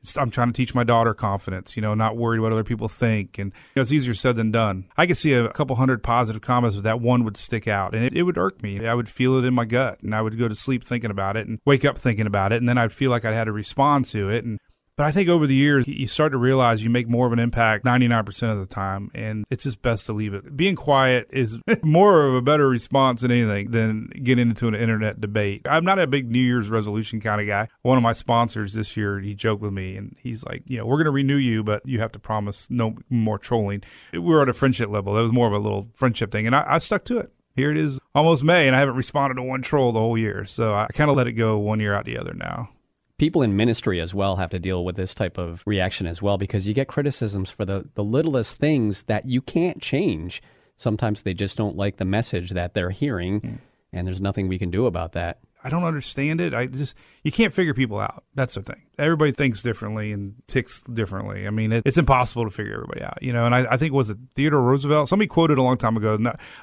it's 0.00 0.16
I'm 0.16 0.30
trying 0.30 0.48
to 0.48 0.54
teach 0.54 0.74
my 0.74 0.82
daughter 0.82 1.12
confidence, 1.12 1.76
you 1.76 1.82
know, 1.82 1.92
not 1.92 2.16
worried 2.16 2.40
what 2.40 2.52
other 2.52 2.64
people 2.64 2.88
think. 2.88 3.36
And 3.36 3.52
you 3.52 3.72
know, 3.76 3.82
it's 3.82 3.92
easier 3.92 4.14
said 4.14 4.36
than 4.36 4.50
done. 4.50 4.86
I 4.96 5.06
could 5.06 5.18
see 5.18 5.34
a 5.34 5.50
couple 5.50 5.76
hundred 5.76 6.02
positive 6.02 6.40
comments, 6.40 6.74
but 6.74 6.84
that 6.84 7.02
one 7.02 7.22
would 7.24 7.36
stick 7.36 7.68
out 7.68 7.94
and 7.94 8.02
it, 8.02 8.16
it 8.16 8.22
would 8.22 8.38
irk 8.38 8.62
me. 8.62 8.86
I 8.86 8.94
would 8.94 9.10
feel 9.10 9.36
it 9.36 9.44
in 9.44 9.52
my 9.52 9.66
gut 9.66 10.00
and 10.00 10.14
I 10.14 10.22
would 10.22 10.38
go 10.38 10.48
to 10.48 10.54
sleep 10.54 10.82
thinking 10.82 11.10
about 11.10 11.36
it 11.36 11.46
and 11.46 11.58
wake 11.66 11.84
up 11.84 11.98
thinking 11.98 12.26
about 12.26 12.54
it. 12.54 12.56
And 12.56 12.66
then 12.66 12.78
I'd 12.78 12.90
feel 12.90 13.10
like 13.10 13.26
I 13.26 13.34
had 13.34 13.44
to 13.44 13.52
respond 13.52 14.06
to 14.06 14.30
it. 14.30 14.46
And 14.46 14.58
but 14.98 15.06
I 15.06 15.12
think 15.12 15.28
over 15.28 15.46
the 15.46 15.54
years, 15.54 15.86
you 15.86 16.08
start 16.08 16.32
to 16.32 16.38
realize 16.38 16.82
you 16.82 16.90
make 16.90 17.08
more 17.08 17.24
of 17.24 17.32
an 17.32 17.38
impact 17.38 17.84
99% 17.84 18.50
of 18.50 18.58
the 18.58 18.66
time, 18.66 19.12
and 19.14 19.44
it's 19.48 19.62
just 19.62 19.80
best 19.80 20.06
to 20.06 20.12
leave 20.12 20.34
it. 20.34 20.56
Being 20.56 20.74
quiet 20.74 21.28
is 21.30 21.60
more 21.84 22.24
of 22.24 22.34
a 22.34 22.42
better 22.42 22.68
response 22.68 23.20
than 23.20 23.30
anything 23.30 23.70
than 23.70 24.08
getting 24.24 24.48
into 24.48 24.66
an 24.66 24.74
internet 24.74 25.20
debate. 25.20 25.62
I'm 25.70 25.84
not 25.84 26.00
a 26.00 26.08
big 26.08 26.28
New 26.28 26.40
Year's 26.40 26.68
resolution 26.68 27.20
kind 27.20 27.40
of 27.40 27.46
guy. 27.46 27.68
One 27.82 27.96
of 27.96 28.02
my 28.02 28.12
sponsors 28.12 28.74
this 28.74 28.96
year, 28.96 29.20
he 29.20 29.36
joked 29.36 29.62
with 29.62 29.72
me, 29.72 29.96
and 29.96 30.16
he's 30.20 30.42
like, 30.42 30.64
you 30.66 30.78
know, 30.78 30.84
we're 30.84 30.96
going 30.96 31.04
to 31.04 31.12
renew 31.12 31.36
you, 31.36 31.62
but 31.62 31.86
you 31.86 32.00
have 32.00 32.10
to 32.12 32.18
promise 32.18 32.66
no 32.68 32.96
more 33.08 33.38
trolling. 33.38 33.84
We 34.12 34.18
were 34.18 34.42
at 34.42 34.48
a 34.48 34.52
friendship 34.52 34.90
level. 34.90 35.14
That 35.14 35.22
was 35.22 35.32
more 35.32 35.46
of 35.46 35.52
a 35.52 35.58
little 35.58 35.86
friendship 35.94 36.32
thing, 36.32 36.48
and 36.48 36.56
I, 36.56 36.64
I 36.66 36.78
stuck 36.78 37.04
to 37.04 37.18
it 37.18 37.32
here 37.54 37.70
it 37.70 37.76
is 37.76 38.00
almost 38.16 38.42
May, 38.42 38.66
and 38.66 38.74
I 38.74 38.80
haven't 38.80 38.96
responded 38.96 39.34
to 39.34 39.42
one 39.42 39.62
troll 39.62 39.92
the 39.92 39.98
whole 39.98 40.18
year. 40.18 40.44
So 40.44 40.74
I 40.74 40.86
kind 40.92 41.10
of 41.10 41.16
let 41.16 41.26
it 41.26 41.32
go 41.32 41.58
one 41.58 41.80
year 41.80 41.92
out 41.92 42.04
the 42.04 42.16
other 42.16 42.32
now 42.32 42.70
people 43.18 43.42
in 43.42 43.56
ministry 43.56 44.00
as 44.00 44.14
well 44.14 44.36
have 44.36 44.50
to 44.50 44.58
deal 44.58 44.84
with 44.84 44.96
this 44.96 45.14
type 45.14 45.38
of 45.38 45.62
reaction 45.66 46.06
as 46.06 46.22
well 46.22 46.38
because 46.38 46.66
you 46.66 46.74
get 46.74 46.88
criticisms 46.88 47.50
for 47.50 47.64
the, 47.64 47.88
the 47.94 48.04
littlest 48.04 48.58
things 48.58 49.02
that 49.04 49.26
you 49.26 49.42
can't 49.42 49.82
change. 49.82 50.40
Sometimes 50.76 51.22
they 51.22 51.34
just 51.34 51.58
don't 51.58 51.76
like 51.76 51.96
the 51.96 52.04
message 52.04 52.50
that 52.50 52.74
they're 52.74 52.90
hearing, 52.90 53.40
mm. 53.40 53.58
and 53.92 54.06
there's 54.06 54.20
nothing 54.20 54.46
we 54.46 54.58
can 54.58 54.70
do 54.70 54.86
about 54.86 55.12
that. 55.12 55.40
I 55.64 55.70
don't 55.70 55.82
understand 55.82 56.40
it. 56.40 56.54
I 56.54 56.66
just 56.66 56.94
you 57.24 57.32
can't 57.32 57.52
figure 57.52 57.74
people 57.74 57.98
out. 57.98 58.22
That's 58.36 58.54
the 58.54 58.62
thing. 58.62 58.80
Everybody 58.96 59.32
thinks 59.32 59.60
differently 59.60 60.12
and 60.12 60.34
ticks 60.46 60.82
differently. 60.82 61.48
I 61.48 61.50
mean, 61.50 61.72
it, 61.72 61.82
it's 61.84 61.98
impossible 61.98 62.44
to 62.44 62.50
figure 62.50 62.74
everybody 62.74 63.02
out. 63.02 63.20
You 63.22 63.32
know, 63.32 63.44
and 63.44 63.52
I, 63.52 63.66
I 63.72 63.76
think 63.76 63.92
was 63.92 64.10
it 64.10 64.18
Theodore 64.36 64.62
Roosevelt. 64.62 65.08
Somebody 65.08 65.26
quoted 65.26 65.58
a 65.58 65.62
long 65.62 65.76
time 65.76 65.96
ago. 65.96 66.16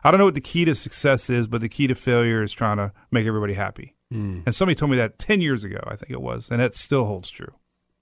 I 0.05 0.11
don't 0.11 0.17
know 0.17 0.25
what 0.25 0.35
the 0.35 0.41
key 0.41 0.63
to 0.63 0.75
success 0.75 1.29
is, 1.29 1.45
but 1.45 1.59
the 1.59 1.67
key 1.67 1.87
to 1.87 1.95
failure 1.95 2.41
is 2.41 2.53
trying 2.53 2.77
to 2.77 2.93
make 3.11 3.27
everybody 3.27 3.53
happy. 3.53 3.94
Mm. 4.13 4.43
And 4.45 4.55
somebody 4.55 4.75
told 4.75 4.91
me 4.91 4.97
that 4.97 5.19
10 5.19 5.41
years 5.41 5.63
ago, 5.63 5.79
I 5.85 5.95
think 5.95 6.11
it 6.11 6.21
was, 6.21 6.49
and 6.49 6.61
it 6.61 6.75
still 6.75 7.05
holds 7.05 7.29
true. 7.29 7.53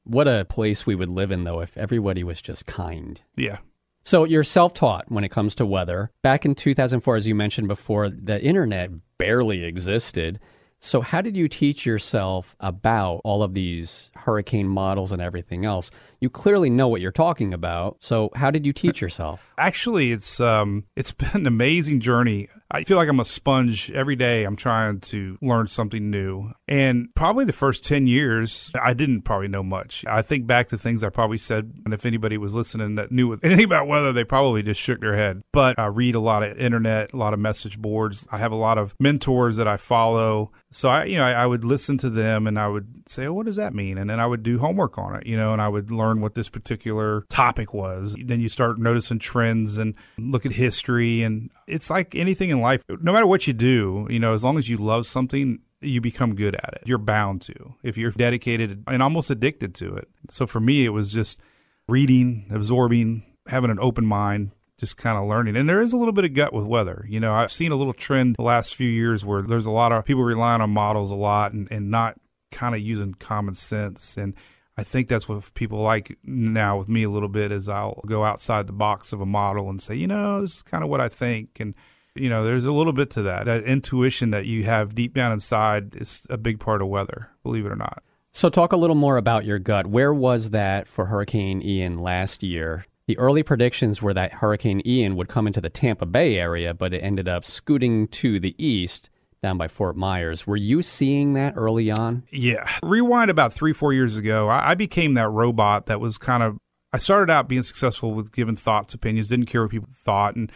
What 0.04 0.28
a 0.28 0.46
place 0.46 0.86
we 0.86 0.96
would 0.96 1.10
live 1.10 1.32
in, 1.32 1.46
though, 1.46 1.62
if 1.62 1.78
everybody 1.78 2.24
was 2.24 2.42
just 2.42 2.66
kind. 2.66 3.22
Yeah. 3.36 3.60
So 4.04 4.26
you're 4.26 4.44
self 4.44 4.74
taught 4.74 5.10
when 5.10 5.24
it 5.24 5.30
comes 5.30 5.56
to 5.56 5.66
weather. 5.66 6.12
Back 6.22 6.46
in 6.46 6.56
2004, 6.56 7.16
as 7.16 7.26
you 7.26 7.36
mentioned 7.36 7.70
before, 7.70 8.10
the 8.10 8.42
internet 8.44 8.92
barely 9.18 9.64
existed. 9.64 10.40
So, 10.86 11.00
how 11.00 11.22
did 11.22 11.38
you 11.38 11.48
teach 11.48 11.86
yourself 11.86 12.58
about 12.60 13.22
all 13.24 13.42
of 13.42 13.54
these 13.54 14.12
hurricane 14.16 14.68
models 14.68 15.14
and 15.14 15.22
everything 15.22 15.64
else? 15.64 15.90
You 16.20 16.30
clearly 16.30 16.70
know 16.70 16.90
what 16.90 17.00
you're 17.00 17.10
talking 17.10 17.54
about. 17.54 17.96
So, 18.02 18.32
how 18.36 18.52
did 18.52 18.66
you 18.66 18.74
teach 18.74 19.00
yourself? 19.00 19.40
Actually, 19.58 20.12
it's 20.12 20.42
um, 20.42 20.84
it's 20.98 21.12
been 21.14 21.30
an 21.34 21.48
amazing 21.48 22.02
journey. 22.02 22.50
I 22.70 22.84
feel 22.84 22.98
like 22.98 23.08
I'm 23.08 23.20
a 23.20 23.26
sponge 23.26 23.92
every 23.92 24.16
day. 24.16 24.44
I'm 24.44 24.56
trying 24.56 25.00
to 25.02 25.38
learn 25.44 25.68
something 25.68 26.10
new. 26.10 26.52
And 26.68 27.14
probably 27.14 27.46
the 27.46 27.54
first 27.54 27.86
10 27.86 28.08
years, 28.08 28.72
I 28.82 28.94
didn't 28.94 29.22
probably 29.22 29.48
know 29.48 29.62
much. 29.62 30.04
I 30.08 30.24
think 30.24 30.48
back 30.48 30.70
to 30.70 30.78
things 30.78 31.04
I 31.04 31.10
probably 31.10 31.38
said, 31.38 31.72
and 31.86 31.94
if 31.94 32.04
anybody 32.04 32.36
was 32.36 32.56
listening 32.56 32.96
that 32.96 33.12
knew 33.12 33.32
anything 33.44 33.66
about 33.66 33.88
weather, 33.88 34.12
they 34.12 34.24
probably 34.24 34.64
just 34.64 34.82
shook 34.82 35.02
their 35.02 35.16
head. 35.16 35.44
But 35.52 35.78
I 35.78 35.86
read 35.86 36.16
a 36.16 36.20
lot 36.20 36.42
of 36.42 36.58
internet, 36.58 37.14
a 37.14 37.18
lot 37.18 37.36
of 37.36 37.40
message 37.40 37.80
boards. 37.80 38.26
I 38.32 38.40
have 38.40 38.52
a 38.52 38.56
lot 38.56 38.80
of 38.80 38.96
mentors 39.00 39.58
that 39.58 39.68
I 39.68 39.78
follow. 39.78 40.52
So 40.74 40.90
I, 40.90 41.06
you 41.06 41.18
know, 41.18 41.24
I, 41.24 41.34
I 41.34 41.46
would 41.46 41.64
listen 41.64 42.00
to 42.00 42.10
them 42.10 42.48
and 42.48 42.58
I 42.58 42.68
would 42.68 43.08
say, 43.08 43.28
oh, 43.28 43.34
what 43.34 43.46
does 43.46 43.58
that 43.58 43.76
mean? 43.76 44.00
And 44.00 44.10
then 44.10 44.20
I 44.20 44.26
would 44.26 44.42
do 44.42 44.58
homework 44.58 44.98
on 44.98 45.16
it, 45.16 45.28
you 45.28 45.38
know, 45.38 45.54
and 45.54 45.62
I 45.62 45.68
would 45.68 45.92
learn 45.92 46.20
what 46.20 46.34
this 46.34 46.50
particular 46.50 47.26
topic 47.30 47.74
was. 47.74 48.16
Then 48.20 48.42
you 48.42 48.50
start 48.50 48.80
noticing 48.80 49.20
trends 49.20 49.78
and 49.78 49.94
look 50.18 50.48
at 50.48 50.52
history. 50.52 51.22
And 51.22 51.52
it's 51.68 51.92
like 51.92 52.16
anything 52.16 52.50
in 52.50 52.60
life, 52.60 52.84
no 52.90 53.14
matter 53.14 53.28
what 53.28 53.46
you 53.46 53.54
do, 53.54 54.08
you 54.10 54.20
know, 54.20 54.34
as 54.34 54.44
long 54.44 54.58
as 54.58 54.68
you 54.68 54.78
love 54.78 55.06
something, 55.06 55.60
you 55.80 56.02
become 56.02 56.34
good 56.34 56.56
at 56.56 56.74
it. 56.74 56.84
You're 56.86 56.98
bound 56.98 57.44
to 57.44 57.76
if 57.84 57.96
you're 57.96 58.12
dedicated 58.12 58.84
and 58.88 59.04
almost 59.04 59.30
addicted 59.30 59.76
to 59.76 59.96
it. 59.96 60.10
So 60.30 60.48
for 60.48 60.60
me, 60.60 60.86
it 60.86 60.90
was 60.90 61.14
just 61.14 61.40
reading, 61.88 62.48
absorbing, 62.52 63.24
having 63.48 63.70
an 63.70 63.80
open 63.80 64.06
mind, 64.06 64.52
just 64.80 64.98
kind 64.98 65.18
of 65.18 65.30
learning. 65.30 65.56
And 65.56 65.70
there 65.70 65.82
is 65.82 65.94
a 65.94 65.98
little 65.98 66.14
bit 66.14 66.26
of 66.26 66.34
gut 66.34 66.54
with 66.54 66.66
weather. 66.66 67.06
You 67.08 67.20
know, 67.20 67.34
I've 67.34 67.52
seen 67.52 67.72
a 67.72 67.76
little 67.76 67.94
trend 67.94 68.36
the 68.38 68.44
last 68.44 68.76
few 68.76 68.90
years 68.90 69.24
where 69.24 69.42
there's 69.42 69.66
a 69.66 69.72
lot 69.72 69.92
of 69.92 70.06
people 70.06 70.24
relying 70.24 70.62
on 70.62 70.70
models 70.72 71.12
a 71.12 71.16
lot 71.16 71.54
and, 71.54 71.72
and 71.72 71.92
not 71.92 72.20
kind 72.52 72.76
of 72.76 72.82
using 72.82 73.14
common 73.16 73.56
sense. 73.56 74.18
And 74.18 74.34
I 74.78 74.84
think 74.84 75.08
that's 75.08 75.30
what 75.30 75.54
people 75.54 75.82
like 75.82 76.18
now 76.24 76.78
with 76.78 76.90
me 76.90 77.04
a 77.04 77.10
little 77.10 77.30
bit 77.30 77.52
is 77.52 77.70
I'll 77.70 78.02
go 78.06 78.24
outside 78.24 78.68
the 78.68 78.74
box 78.74 79.14
of 79.14 79.22
a 79.22 79.26
model 79.26 79.70
and 79.70 79.82
say, 79.82 79.96
you 79.96 80.08
know, 80.08 80.42
this 80.42 80.56
is 80.56 80.62
kind 80.64 80.84
of 80.84 80.90
what 80.90 81.02
I 81.02 81.10
think. 81.10 81.60
And 81.60 81.76
you 82.16 82.30
know, 82.30 82.46
there's 82.46 82.66
a 82.66 82.72
little 82.72 82.94
bit 82.94 83.10
to 83.12 83.24
that. 83.24 83.46
That 83.46 83.64
intuition 83.64 84.32
that 84.32 84.46
you 84.46 84.64
have 84.66 84.96
deep 84.96 85.14
down 85.14 85.32
inside 85.32 85.96
is 85.96 86.28
a 86.30 86.38
big 86.38 86.60
part 86.60 86.82
of 86.82 86.88
weather, 86.88 87.30
believe 87.42 87.66
it 87.66 87.72
or 87.72 87.76
not. 87.76 88.04
So, 88.32 88.50
talk 88.50 88.72
a 88.72 88.78
little 88.78 88.96
more 88.96 89.18
about 89.18 89.46
your 89.46 89.60
gut. 89.60 89.88
Where 89.88 90.14
was 90.14 90.52
that 90.52 90.88
for 90.88 91.06
Hurricane 91.06 91.62
Ian 91.62 92.00
last 92.00 92.42
year? 92.44 92.86
The 93.08 93.18
early 93.18 93.44
predictions 93.44 94.02
were 94.02 94.14
that 94.14 94.34
Hurricane 94.34 94.82
Ian 94.86 95.18
would 95.18 95.28
come 95.28 95.46
into 95.46 95.60
the 95.60 95.70
Tampa 95.70 96.06
Bay 96.06 96.38
area, 96.38 96.74
but 96.74 96.94
it 96.94 97.00
ended 97.00 97.28
up 97.28 97.44
scooting 97.44 98.08
to 98.10 98.40
the 98.40 98.56
east 98.64 99.10
down 99.42 99.58
by 99.58 99.68
Fort 99.68 99.98
Myers. 99.98 100.48
Were 100.48 100.56
you 100.56 100.82
seeing 100.82 101.34
that 101.34 101.56
early 101.58 101.92
on? 101.92 102.24
Yeah. 102.32 102.66
Rewind 102.82 103.30
about 103.30 103.52
three, 103.52 103.74
four 103.74 103.92
years 103.92 104.16
ago, 104.16 104.50
I 104.50 104.74
became 104.76 105.16
that 105.16 105.30
robot 105.30 105.88
that 105.88 106.00
was 106.00 106.18
kind 106.18 106.42
of. 106.44 106.58
I 106.94 106.98
started 106.98 107.32
out 107.32 107.50
being 107.50 107.64
successful 107.64 108.14
with 108.14 108.32
giving 108.32 108.56
thoughts, 108.56 108.94
opinions, 108.94 109.28
didn't 109.28 109.48
care 109.48 109.64
what 109.64 109.72
people 109.72 109.90
thought. 109.92 110.36
And 110.36 110.52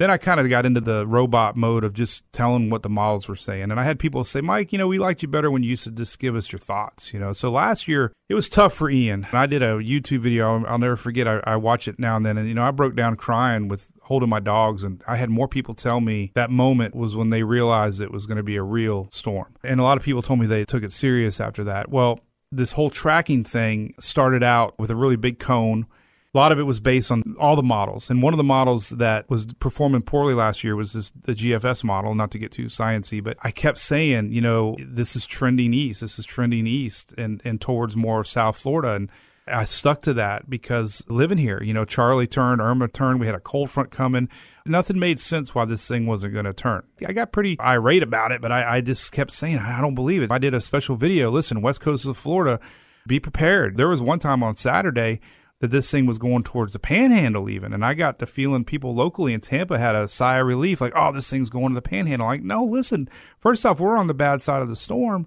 then 0.00 0.10
I 0.10 0.16
kind 0.16 0.40
of 0.40 0.48
got 0.48 0.64
into 0.64 0.80
the 0.80 1.06
robot 1.06 1.58
mode 1.58 1.84
of 1.84 1.92
just 1.92 2.22
telling 2.32 2.70
what 2.70 2.82
the 2.82 2.88
models 2.88 3.28
were 3.28 3.36
saying. 3.36 3.70
And 3.70 3.78
I 3.78 3.84
had 3.84 3.98
people 3.98 4.24
say, 4.24 4.40
Mike, 4.40 4.72
you 4.72 4.78
know, 4.78 4.88
we 4.88 4.98
liked 4.98 5.20
you 5.20 5.28
better 5.28 5.50
when 5.50 5.62
you 5.62 5.68
used 5.68 5.84
to 5.84 5.90
just 5.90 6.18
give 6.18 6.34
us 6.34 6.50
your 6.50 6.58
thoughts, 6.58 7.12
you 7.12 7.20
know. 7.20 7.32
So 7.32 7.50
last 7.50 7.86
year, 7.86 8.10
it 8.30 8.34
was 8.34 8.48
tough 8.48 8.72
for 8.72 8.88
Ian. 8.88 9.26
And 9.26 9.34
I 9.34 9.44
did 9.44 9.62
a 9.62 9.76
YouTube 9.76 10.20
video. 10.20 10.56
I'll, 10.56 10.66
I'll 10.66 10.78
never 10.78 10.96
forget. 10.96 11.28
I, 11.28 11.40
I, 11.44 11.56
watch 11.56 11.86
it 11.86 11.98
now 11.98 12.16
and 12.16 12.24
then. 12.24 12.38
And, 12.38 12.48
you 12.48 12.54
know, 12.54 12.62
I 12.62 12.70
broke 12.70 12.96
down 12.96 13.16
crying 13.16 13.68
with 13.68 13.92
holding 14.00 14.30
my 14.30 14.40
dogs. 14.40 14.84
And 14.84 15.02
I 15.06 15.16
had 15.16 15.28
more 15.28 15.48
people 15.48 15.74
tell 15.74 16.00
me 16.00 16.32
that 16.34 16.48
moment 16.48 16.94
was 16.94 17.14
when 17.14 17.28
they 17.28 17.42
realized 17.42 18.00
it 18.00 18.10
was 18.10 18.24
going 18.24 18.38
to 18.38 18.42
be 18.42 18.56
a 18.56 18.62
real 18.62 19.06
storm. 19.12 19.54
And 19.62 19.80
a 19.80 19.82
lot 19.82 19.98
of 19.98 20.02
people 20.02 20.22
told 20.22 20.40
me 20.40 20.46
they 20.46 20.64
took 20.64 20.82
it 20.82 20.92
serious 20.92 21.42
after 21.42 21.62
that. 21.64 21.90
Well, 21.90 22.20
this 22.50 22.72
whole 22.72 22.88
tracking 22.88 23.44
thing 23.44 23.92
started 24.00 24.42
out 24.42 24.78
with 24.78 24.90
a 24.90 24.96
really 24.96 25.16
big 25.16 25.38
cone 25.38 25.84
a 26.32 26.38
lot 26.38 26.52
of 26.52 26.60
it 26.60 26.62
was 26.62 26.78
based 26.78 27.10
on 27.10 27.34
all 27.40 27.56
the 27.56 27.62
models. 27.62 28.08
And 28.08 28.22
one 28.22 28.32
of 28.32 28.38
the 28.38 28.44
models 28.44 28.90
that 28.90 29.28
was 29.28 29.46
performing 29.54 30.02
poorly 30.02 30.32
last 30.32 30.62
year 30.62 30.76
was 30.76 30.92
this, 30.92 31.10
the 31.10 31.32
GFS 31.32 31.82
model, 31.82 32.14
not 32.14 32.30
to 32.30 32.38
get 32.38 32.52
too 32.52 32.66
sciency, 32.66 33.22
but 33.22 33.36
I 33.42 33.50
kept 33.50 33.78
saying, 33.78 34.32
you 34.32 34.40
know, 34.40 34.76
this 34.78 35.16
is 35.16 35.26
trending 35.26 35.74
east. 35.74 36.02
This 36.02 36.20
is 36.20 36.24
trending 36.24 36.68
east 36.68 37.12
and, 37.18 37.42
and 37.44 37.60
towards 37.60 37.96
more 37.96 38.20
of 38.20 38.28
South 38.28 38.56
Florida. 38.56 38.92
And 38.94 39.10
I 39.48 39.64
stuck 39.64 40.02
to 40.02 40.12
that 40.14 40.48
because 40.48 41.04
living 41.08 41.38
here, 41.38 41.60
you 41.64 41.74
know, 41.74 41.84
Charley 41.84 42.28
turned, 42.28 42.60
Irma 42.60 42.86
turned, 42.86 43.18
we 43.18 43.26
had 43.26 43.34
a 43.34 43.40
cold 43.40 43.70
front 43.72 43.90
coming. 43.90 44.28
Nothing 44.64 45.00
made 45.00 45.18
sense 45.18 45.52
why 45.52 45.64
this 45.64 45.88
thing 45.88 46.06
wasn't 46.06 46.34
going 46.34 46.44
to 46.44 46.52
turn. 46.52 46.84
I 47.04 47.12
got 47.12 47.32
pretty 47.32 47.58
irate 47.58 48.04
about 48.04 48.30
it, 48.30 48.40
but 48.40 48.52
I, 48.52 48.76
I 48.76 48.80
just 48.82 49.10
kept 49.10 49.32
saying, 49.32 49.58
I 49.58 49.80
don't 49.80 49.96
believe 49.96 50.22
it. 50.22 50.30
I 50.30 50.38
did 50.38 50.54
a 50.54 50.60
special 50.60 50.94
video. 50.94 51.28
Listen, 51.28 51.60
West 51.60 51.80
Coast 51.80 52.06
of 52.06 52.16
Florida, 52.16 52.60
be 53.04 53.18
prepared. 53.18 53.76
There 53.76 53.88
was 53.88 54.00
one 54.00 54.20
time 54.20 54.44
on 54.44 54.54
Saturday 54.54 55.20
that 55.60 55.70
this 55.70 55.90
thing 55.90 56.06
was 56.06 56.18
going 56.18 56.42
towards 56.42 56.72
the 56.72 56.78
panhandle 56.78 57.48
even 57.48 57.72
and 57.72 57.84
i 57.84 57.94
got 57.94 58.18
the 58.18 58.26
feeling 58.26 58.64
people 58.64 58.94
locally 58.94 59.32
in 59.32 59.40
tampa 59.40 59.78
had 59.78 59.94
a 59.94 60.08
sigh 60.08 60.38
of 60.38 60.46
relief 60.46 60.80
like 60.80 60.92
oh 60.96 61.12
this 61.12 61.30
thing's 61.30 61.50
going 61.50 61.68
to 61.68 61.74
the 61.74 61.82
panhandle 61.82 62.26
like 62.26 62.42
no 62.42 62.64
listen 62.64 63.08
first 63.38 63.64
off 63.64 63.78
we're 63.80 63.96
on 63.96 64.06
the 64.06 64.14
bad 64.14 64.42
side 64.42 64.62
of 64.62 64.68
the 64.68 64.76
storm 64.76 65.26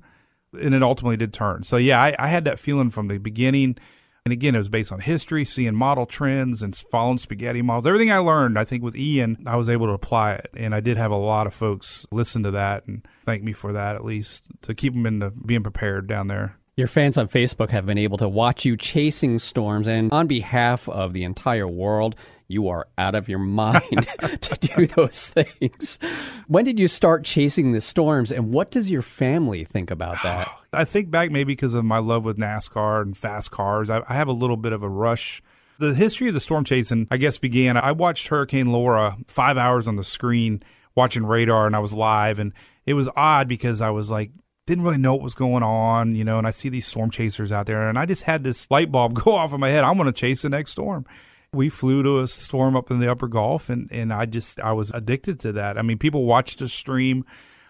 and 0.60 0.74
it 0.74 0.84
ultimately 0.84 1.18
did 1.18 1.34
turn 1.34 1.64
so 1.64 1.78
yeah 1.78 2.02
i, 2.02 2.16
I 2.20 2.28
had 2.28 2.46
that 2.46 2.60
feeling 2.60 2.90
from 2.90 3.08
the 3.08 3.18
beginning 3.18 3.78
And 4.26 4.32
again, 4.32 4.56
it 4.56 4.58
was 4.58 4.70
based 4.70 4.94
on 4.94 5.02
history, 5.02 5.44
seeing 5.44 5.76
model 5.76 6.06
trends 6.06 6.64
and 6.64 6.74
following 6.74 7.18
spaghetti 7.18 7.62
models. 7.62 7.86
Everything 7.86 8.10
I 8.10 8.20
learned, 8.20 8.58
I 8.58 8.64
think 8.64 8.82
with 8.82 8.96
Ian, 8.96 9.44
I 9.46 9.58
was 9.58 9.68
able 9.68 9.88
to 9.88 9.92
apply 9.92 10.36
it. 10.36 10.50
And 10.56 10.74
I 10.74 10.80
did 10.80 10.96
have 10.96 11.12
a 11.12 11.18
lot 11.18 11.46
of 11.46 11.54
folks 11.54 12.08
listen 12.10 12.42
to 12.44 12.52
that 12.52 12.88
and 12.88 13.06
thank 13.26 13.44
me 13.44 13.52
for 13.52 13.74
that 13.74 13.96
at 13.96 14.06
least 14.06 14.44
to 14.62 14.74
keep 14.74 14.94
them 14.94 15.06
into 15.06 15.32
being 15.32 15.62
prepared 15.62 16.08
down 16.08 16.28
there. 16.28 16.58
Your 16.76 16.88
fans 16.88 17.20
on 17.20 17.28
Facebook 17.28 17.70
have 17.70 17.86
been 17.86 18.00
able 18.00 18.18
to 18.18 18.28
watch 18.28 18.66
you 18.66 18.76
chasing 18.76 19.38
storms, 19.38 19.86
and 19.86 20.12
on 20.12 20.26
behalf 20.26 20.90
of 20.90 21.14
the 21.14 21.24
entire 21.24 21.68
world, 21.68 22.16
you 22.48 22.68
are 22.68 22.88
out 22.98 23.14
of 23.14 23.30
your 23.30 23.38
mind 23.40 24.08
to 24.42 24.58
do 24.60 24.88
those 24.88 25.30
things. 25.30 26.00
When 26.48 26.66
did 26.66 26.80
you 26.80 26.88
start 26.88 27.26
chasing 27.26 27.74
the 27.74 27.82
storms, 27.82 28.32
and 28.32 28.52
what 28.52 28.72
does 28.72 28.90
your 28.90 29.04
family 29.04 29.66
think 29.66 29.92
about 29.92 30.18
that? 30.24 30.50
I 30.74 30.84
think 30.84 31.12
back 31.12 31.30
maybe 31.30 31.54
because 31.54 31.76
of 31.76 31.86
my 31.86 32.00
love 32.00 32.24
with 32.24 32.40
NASCAR 32.40 33.04
and 33.04 33.16
fast 33.16 33.52
cars. 33.52 33.92
I, 33.92 34.02
I 34.10 34.16
have 34.16 34.28
a 34.28 34.34
little 34.34 34.58
bit 34.58 34.74
of 34.74 34.82
a 34.82 34.90
rush. 34.90 35.44
The 35.78 35.94
history 35.94 36.30
of 36.30 36.34
the 36.34 36.40
storm 36.40 36.64
chasing, 36.64 37.08
I 37.12 37.18
guess, 37.18 37.38
began. 37.38 37.78
I 37.78 37.92
watched 37.92 38.30
Hurricane 38.30 38.72
Laura 38.72 39.18
five 39.28 39.60
hours 39.60 39.88
on 39.88 39.96
the 39.96 40.04
screen 40.04 40.64
watching 40.96 41.24
radar, 41.24 41.68
and 41.68 41.76
I 41.76 41.80
was 41.80 41.94
live, 41.94 42.40
and 42.40 42.52
it 42.88 42.96
was 42.96 43.08
odd 43.16 43.48
because 43.48 43.80
I 43.80 43.92
was 43.92 44.10
like, 44.10 44.32
didn't 44.66 44.84
really 44.84 44.98
know 44.98 45.14
what 45.14 45.24
was 45.24 45.36
going 45.36 45.64
on, 45.64 46.16
you 46.16 46.24
know, 46.24 46.38
and 46.38 46.48
I 46.48 46.52
see 46.52 46.70
these 46.70 46.88
storm 46.88 47.12
chasers 47.12 47.52
out 47.52 47.66
there, 47.66 47.90
and 47.90 47.98
I 48.00 48.06
just 48.06 48.24
had 48.24 48.44
this 48.44 48.70
light 48.72 48.92
bulb 48.92 49.14
go 49.24 49.36
off 49.36 49.54
in 49.54 49.60
my 49.60 49.70
head. 49.70 49.84
I'm 49.84 49.98
going 49.98 50.08
to 50.08 50.14
chase 50.14 50.42
the 50.44 50.50
next 50.50 50.72
storm. 50.72 51.06
We 51.52 51.70
flew 51.70 52.02
to 52.04 52.20
a 52.20 52.28
storm 52.28 52.76
up 52.76 52.90
in 52.90 53.00
the 53.00 53.12
upper 53.12 53.28
Gulf, 53.28 53.70
and, 53.70 53.92
and 53.92 54.12
I 54.12 54.26
just, 54.26 54.60
I 54.60 54.72
was 54.72 54.92
addicted 54.92 55.40
to 55.42 55.52
that. 55.54 55.78
I 55.78 55.82
mean, 55.82 56.00
people 56.00 56.26
watch 56.26 56.56
the 56.56 56.68
stream, 56.68 57.26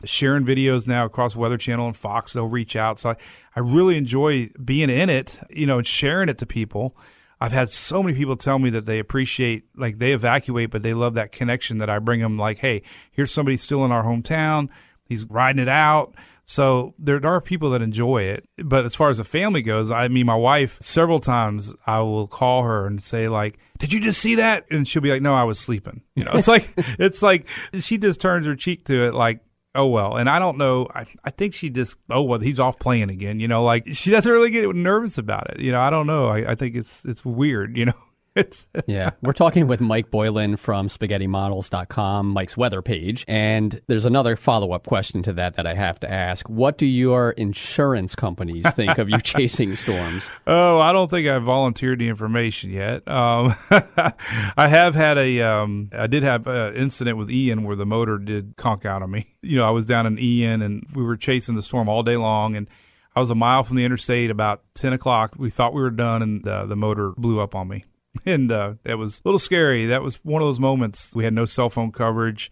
sharing 0.06 0.46
videos 0.46 0.88
now 0.88 1.06
across 1.06 1.36
Weather 1.36 1.58
Channel 1.58 1.88
and 1.88 1.98
Fox, 1.98 2.34
they'll 2.34 2.48
reach 2.48 2.76
out. 2.76 3.00
So 3.00 3.12
I, 3.12 3.16
I 3.56 3.60
really 3.60 3.98
enjoy 3.98 4.50
being 4.64 4.90
in 4.90 5.10
it, 5.10 5.40
you 5.50 5.66
know, 5.66 5.80
and 5.80 5.88
sharing 5.88 6.30
it 6.30 6.38
to 6.40 6.46
people. 6.46 6.96
I've 7.42 7.52
had 7.52 7.74
so 7.74 8.02
many 8.02 8.18
people 8.18 8.38
tell 8.38 8.58
me 8.58 8.70
that 8.70 8.86
they 8.86 9.00
appreciate, 9.00 9.66
like 9.76 9.98
they 9.98 10.14
evacuate, 10.14 10.72
but 10.72 10.82
they 10.82 10.94
love 10.94 11.16
that 11.16 11.34
connection 11.34 11.80
that 11.80 11.90
I 11.90 12.00
bring 12.00 12.22
them. 12.22 12.38
Like, 12.38 12.60
hey, 12.60 12.84
here's 13.12 13.32
somebody 13.32 13.58
still 13.58 13.84
in 13.84 13.92
our 13.92 14.04
hometown. 14.04 14.70
He's 15.06 15.26
riding 15.26 15.62
it 15.62 15.68
out. 15.68 16.16
So 16.44 16.94
there 17.00 17.26
are 17.26 17.42
people 17.42 17.70
that 17.72 17.82
enjoy 17.82 18.24
it. 18.24 18.48
But 18.58 18.86
as 18.86 18.96
far 18.96 19.10
as 19.10 19.18
the 19.18 19.24
family 19.24 19.62
goes, 19.62 19.92
I 19.92 20.08
mean, 20.10 20.26
my 20.26 20.36
wife, 20.36 20.78
several 20.82 21.20
times 21.20 21.74
I 21.88 22.00
will 22.00 22.28
call 22.28 22.64
her 22.64 22.86
and 22.86 23.02
say, 23.02 23.30
like, 23.30 23.58
did 23.80 23.94
you 23.94 24.00
just 24.00 24.22
see 24.22 24.36
that? 24.36 24.66
And 24.70 24.88
she'll 24.88 25.02
be 25.02 25.10
like, 25.10 25.22
no, 25.22 25.34
I 25.34 25.44
was 25.44 25.60
sleeping. 25.60 26.02
You 26.16 26.26
know, 26.26 26.34
it's 26.36 26.48
like, 26.48 26.70
it's 26.78 27.24
like 27.24 27.48
she 27.80 27.98
just 27.98 28.22
turns 28.22 28.46
her 28.46 28.56
cheek 28.56 28.86
to 28.86 29.08
it, 29.08 29.14
like, 29.14 29.40
oh 29.76 29.88
well 29.88 30.18
and 30.18 30.30
i 30.30 30.38
don't 30.38 30.58
know 30.58 30.88
I, 30.94 31.08
I 31.24 31.32
think 31.32 31.54
she 31.54 31.72
just 31.72 31.98
oh 32.10 32.22
well 32.22 32.40
he's 32.40 32.60
off 32.60 32.78
playing 32.78 33.10
again 33.10 33.40
you 33.40 33.48
know 33.48 33.64
like 33.64 33.88
she 33.94 34.12
doesn't 34.12 34.32
really 34.32 34.52
get 34.52 34.68
nervous 34.76 35.18
about 35.18 35.50
it 35.50 35.62
you 35.62 35.72
know 35.72 35.82
i 35.82 35.90
don't 35.90 36.06
know 36.06 36.28
i, 36.28 36.52
I 36.52 36.56
think 36.56 36.76
it's 36.76 37.04
it's 37.06 37.26
weird 37.26 37.76
you 37.76 37.86
know 37.86 37.94
yeah. 38.88 39.12
We're 39.22 39.34
talking 39.34 39.68
with 39.68 39.80
Mike 39.80 40.10
Boylan 40.10 40.58
from 40.58 40.88
spaghettimodels.com, 40.88 42.28
Mike's 42.28 42.58
weather 42.58 42.82
page. 42.82 43.26
And 43.28 43.80
there's 43.88 44.06
another 44.06 44.36
follow 44.36 44.72
up 44.72 44.86
question 44.86 45.24
to 45.24 45.34
that 45.34 45.56
that 45.56 45.68
I 45.68 45.76
have 45.76 46.00
to 46.02 46.12
ask. 46.12 46.50
What 46.50 46.78
do 46.78 46.86
your 46.86 47.32
insurance 47.32 48.16
companies 48.16 48.66
think 48.74 48.98
of 48.98 49.10
you 49.10 49.18
chasing 49.24 49.76
storms? 49.76 50.30
Oh, 50.48 50.80
I 50.80 50.92
don't 50.92 51.10
think 51.10 51.28
I 51.28 51.38
volunteered 51.40 52.00
the 52.00 52.08
information 52.08 52.72
yet. 52.72 53.08
Um, 53.08 53.56
I 53.70 54.68
have 54.68 54.96
had 54.96 55.18
a, 55.18 55.42
um, 55.42 55.90
I 55.94 56.08
did 56.08 56.24
have 56.24 56.48
an 56.48 56.76
incident 56.76 57.18
with 57.18 57.30
Ian 57.30 57.64
where 57.64 57.76
the 57.76 57.86
motor 57.86 58.18
did 58.18 58.56
conk 58.58 58.86
out 58.86 59.02
on 59.02 59.12
me. 59.12 59.28
You 59.46 59.58
know, 59.58 59.68
I 59.68 59.72
was 59.72 59.86
down 59.86 60.06
in 60.06 60.18
Ian 60.18 60.62
and 60.62 60.88
we 60.96 61.04
were 61.04 61.18
chasing 61.18 61.56
the 61.56 61.62
storm 61.62 61.90
all 61.90 62.02
day 62.02 62.16
long. 62.16 62.56
And 62.56 62.66
I 63.14 63.20
was 63.20 63.30
a 63.30 63.36
mile 63.36 63.64
from 63.64 63.76
the 63.76 63.84
interstate 63.84 64.32
about 64.32 64.64
10 64.76 64.94
o'clock. 64.94 65.34
We 65.38 65.50
thought 65.50 65.74
we 65.74 65.82
were 65.82 65.90
done 65.90 66.22
and 66.22 66.48
uh, 66.48 66.66
the 66.66 66.78
motor 66.78 67.12
blew 67.18 67.42
up 67.42 67.54
on 67.54 67.68
me. 67.68 67.84
and 68.26 68.52
uh, 68.52 68.74
that 68.84 68.98
was 68.98 69.20
a 69.20 69.22
little 69.26 69.40
scary. 69.40 69.88
That 69.88 70.04
was 70.04 70.16
one 70.24 70.42
of 70.42 70.48
those 70.48 70.60
moments. 70.60 71.16
We 71.16 71.24
had 71.24 71.34
no 71.34 71.46
cell 71.46 71.70
phone 71.70 71.92
coverage, 71.92 72.52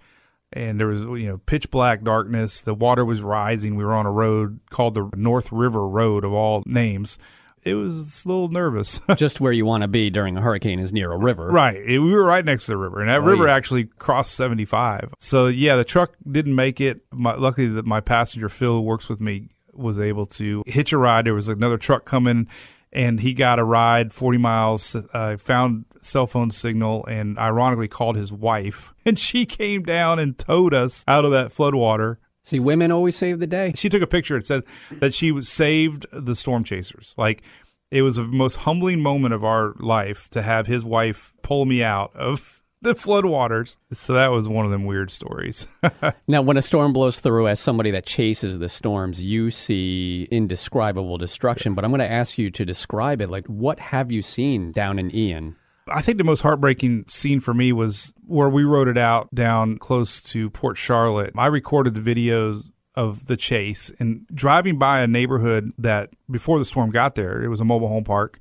and 0.54 0.80
there 0.80 0.88
was 0.88 1.02
you 1.02 1.30
know 1.30 1.38
pitch 1.46 1.70
black 1.72 2.04
darkness. 2.04 2.62
The 2.62 2.74
water 2.74 3.06
was 3.06 3.22
rising. 3.22 3.76
We 3.76 3.86
were 3.86 3.94
on 3.94 4.06
a 4.06 4.12
road 4.12 4.60
called 4.70 4.94
the 4.94 5.10
North 5.16 5.52
River 5.52 5.88
Road 5.88 6.24
of 6.24 6.34
all 6.34 6.64
names. 6.66 7.18
It 7.64 7.76
was 7.76 8.26
a 8.26 8.28
little 8.28 8.48
nervous. 8.48 9.00
Just 9.16 9.40
where 9.40 9.52
you 9.52 9.66
want 9.66 9.84
to 9.84 9.88
be 9.88 10.10
during 10.10 10.36
a 10.36 10.42
hurricane 10.42 10.80
is 10.80 10.92
near 10.92 11.12
a 11.12 11.18
river. 11.18 11.48
Right. 11.48 11.78
It, 11.78 12.00
we 12.00 12.12
were 12.12 12.24
right 12.24 12.44
next 12.44 12.66
to 12.66 12.72
the 12.72 12.78
river, 12.78 13.02
and 13.02 13.10
that 13.10 13.22
oh, 13.22 13.26
river 13.26 13.46
yeah. 13.46 13.56
actually 13.56 13.86
crossed 14.00 14.34
75. 14.34 15.14
So, 15.20 15.46
yeah, 15.46 15.76
the 15.76 15.84
truck 15.84 16.16
didn't 16.30 16.56
make 16.56 16.82
it. 16.82 17.02
My, 17.12 17.36
luckily, 17.36 17.68
that 17.68 17.86
my 17.86 18.02
passenger, 18.02 18.50
Phil, 18.50 18.78
who 18.78 18.82
works 18.82 19.10
with 19.10 19.22
me, 19.22 19.50
was 19.74 20.00
able 20.00 20.26
to 20.26 20.64
hitch 20.66 20.92
a 20.92 20.98
ride. 20.98 21.26
There 21.26 21.36
was 21.36 21.50
another 21.50 21.78
truck 21.78 22.04
coming 22.04 22.48
and 22.92 23.20
he 23.20 23.34
got 23.34 23.60
a 23.60 23.64
ride 23.64 24.14
40 24.14 24.38
miles, 24.38 24.96
uh, 25.14 25.38
found 25.38 25.86
cell 26.02 26.28
phone 26.28 26.52
signal, 26.52 27.06
and 27.06 27.38
ironically 27.38 27.88
called 27.88 28.16
his 28.16 28.32
wife. 28.32 28.94
And 29.04 29.18
she 29.18 29.48
came 29.48 29.82
down 29.82 30.20
and 30.20 30.38
towed 30.38 30.76
us 30.76 31.04
out 31.08 31.26
of 31.26 31.32
that 31.32 31.52
floodwater. 31.52 32.18
See, 32.44 32.60
women 32.60 32.92
always 32.92 33.16
save 33.16 33.40
the 33.40 33.48
day. 33.48 33.74
She 33.76 33.90
took 33.90 34.04
a 34.04 34.08
picture. 34.08 34.38
It 34.38 34.46
said 34.46 34.64
that 34.92 35.16
she 35.16 35.42
saved 35.42 36.06
the 36.12 36.36
storm 36.36 36.64
chasers. 36.64 37.16
Like, 37.18 37.42
it 37.90 38.04
was 38.04 38.18
the 38.18 38.24
most 38.24 38.58
humbling 38.58 39.02
moment 39.02 39.34
of 39.34 39.44
our 39.44 39.74
life 39.80 40.30
to 40.30 40.44
have 40.44 40.68
his 40.68 40.86
wife 40.86 41.34
pull 41.42 41.66
me 41.66 41.84
out 41.84 42.16
of 42.16 42.61
the 42.84 42.96
floodwaters. 42.96 43.76
So 43.92 44.14
that 44.14 44.28
was 44.28 44.50
one 44.50 44.66
of 44.66 44.72
them 44.72 44.86
weird 44.86 45.12
stories. 45.12 45.68
now, 46.28 46.42
when 46.42 46.58
a 46.58 46.62
storm 46.62 46.94
blows 46.94 47.20
through, 47.20 47.48
as 47.48 47.60
somebody 47.60 47.92
that 47.92 48.06
chases 48.06 48.58
the 48.58 48.70
storms, 48.70 49.22
you 49.22 49.52
see 49.52 50.28
indescribable 50.32 51.18
destruction. 51.18 51.76
But 51.76 51.86
I'm 51.86 51.92
going 51.92 52.00
to 52.00 52.12
ask 52.12 52.38
you 52.38 52.50
to 52.52 52.66
describe 52.66 53.22
it. 53.22 53.30
Like, 53.30 53.46
what 53.48 53.80
have 53.80 54.12
you 54.12 54.22
seen 54.22 54.72
down 54.72 54.98
in 54.98 55.14
Ian? 55.16 55.56
I 55.88 56.02
think 56.02 56.18
the 56.18 56.24
most 56.24 56.42
heartbreaking 56.42 57.06
scene 57.08 57.40
for 57.40 57.54
me 57.54 57.72
was 57.72 58.14
where 58.26 58.50
we 58.50 58.64
rode 58.64 58.88
it 58.88 58.98
out 58.98 59.34
down 59.34 59.78
close 59.78 60.22
to 60.24 60.50
Port 60.50 60.78
Charlotte. 60.78 61.34
I 61.38 61.48
recorded 61.48 61.94
the 61.94 62.16
videos 62.16 62.64
of 62.96 63.28
the 63.28 63.38
chase 63.38 63.92
and 64.00 64.26
driving 64.34 64.78
by 64.78 65.02
a 65.02 65.08
neighborhood 65.08 65.72
that 65.78 66.10
before 66.30 66.60
the 66.60 66.66
storm 66.66 66.90
got 66.90 67.16
there, 67.16 67.42
it 67.44 67.48
was 67.48 67.60
a 67.60 67.66
mobile 67.66 67.88
home 67.88 68.04
park 68.04 68.40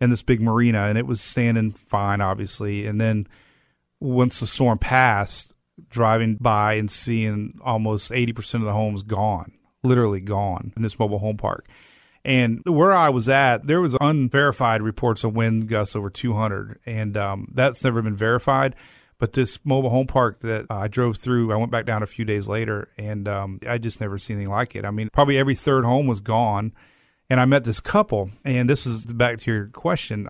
and 0.00 0.10
this 0.10 0.22
big 0.22 0.40
marina, 0.40 0.84
and 0.84 0.98
it 0.98 1.06
was 1.06 1.20
standing 1.20 1.70
fine, 1.70 2.20
obviously. 2.20 2.86
And 2.86 3.00
then 3.00 3.26
once 4.02 4.40
the 4.40 4.46
storm 4.46 4.78
passed, 4.78 5.54
driving 5.88 6.36
by 6.36 6.74
and 6.74 6.90
seeing 6.90 7.58
almost 7.64 8.10
80% 8.10 8.54
of 8.54 8.62
the 8.62 8.72
homes 8.72 9.02
gone, 9.02 9.52
literally 9.82 10.20
gone 10.20 10.72
in 10.76 10.82
this 10.82 10.98
mobile 10.98 11.18
home 11.18 11.36
park. 11.36 11.68
And 12.24 12.62
where 12.66 12.92
I 12.92 13.08
was 13.08 13.28
at, 13.28 13.66
there 13.66 13.80
was 13.80 13.96
unverified 14.00 14.82
reports 14.82 15.24
of 15.24 15.34
wind 15.34 15.68
gusts 15.68 15.96
over 15.96 16.10
200, 16.10 16.80
and 16.86 17.16
um, 17.16 17.48
that's 17.52 17.82
never 17.82 18.02
been 18.02 18.16
verified. 18.16 18.76
But 19.18 19.32
this 19.32 19.58
mobile 19.64 19.90
home 19.90 20.08
park 20.08 20.40
that 20.40 20.66
I 20.68 20.88
drove 20.88 21.16
through, 21.16 21.52
I 21.52 21.56
went 21.56 21.70
back 21.70 21.86
down 21.86 22.02
a 22.02 22.06
few 22.06 22.24
days 22.24 22.48
later, 22.48 22.88
and 22.98 23.26
um, 23.28 23.60
I 23.66 23.78
just 23.78 24.00
never 24.00 24.18
seen 24.18 24.36
anything 24.36 24.52
like 24.52 24.74
it. 24.74 24.84
I 24.84 24.90
mean, 24.90 25.10
probably 25.12 25.38
every 25.38 25.54
third 25.54 25.84
home 25.84 26.06
was 26.06 26.20
gone. 26.20 26.72
And 27.30 27.40
I 27.40 27.44
met 27.44 27.64
this 27.64 27.80
couple, 27.80 28.30
and 28.44 28.68
this 28.68 28.84
is 28.84 29.06
back 29.06 29.38
to 29.40 29.50
your 29.50 29.66
question 29.68 30.28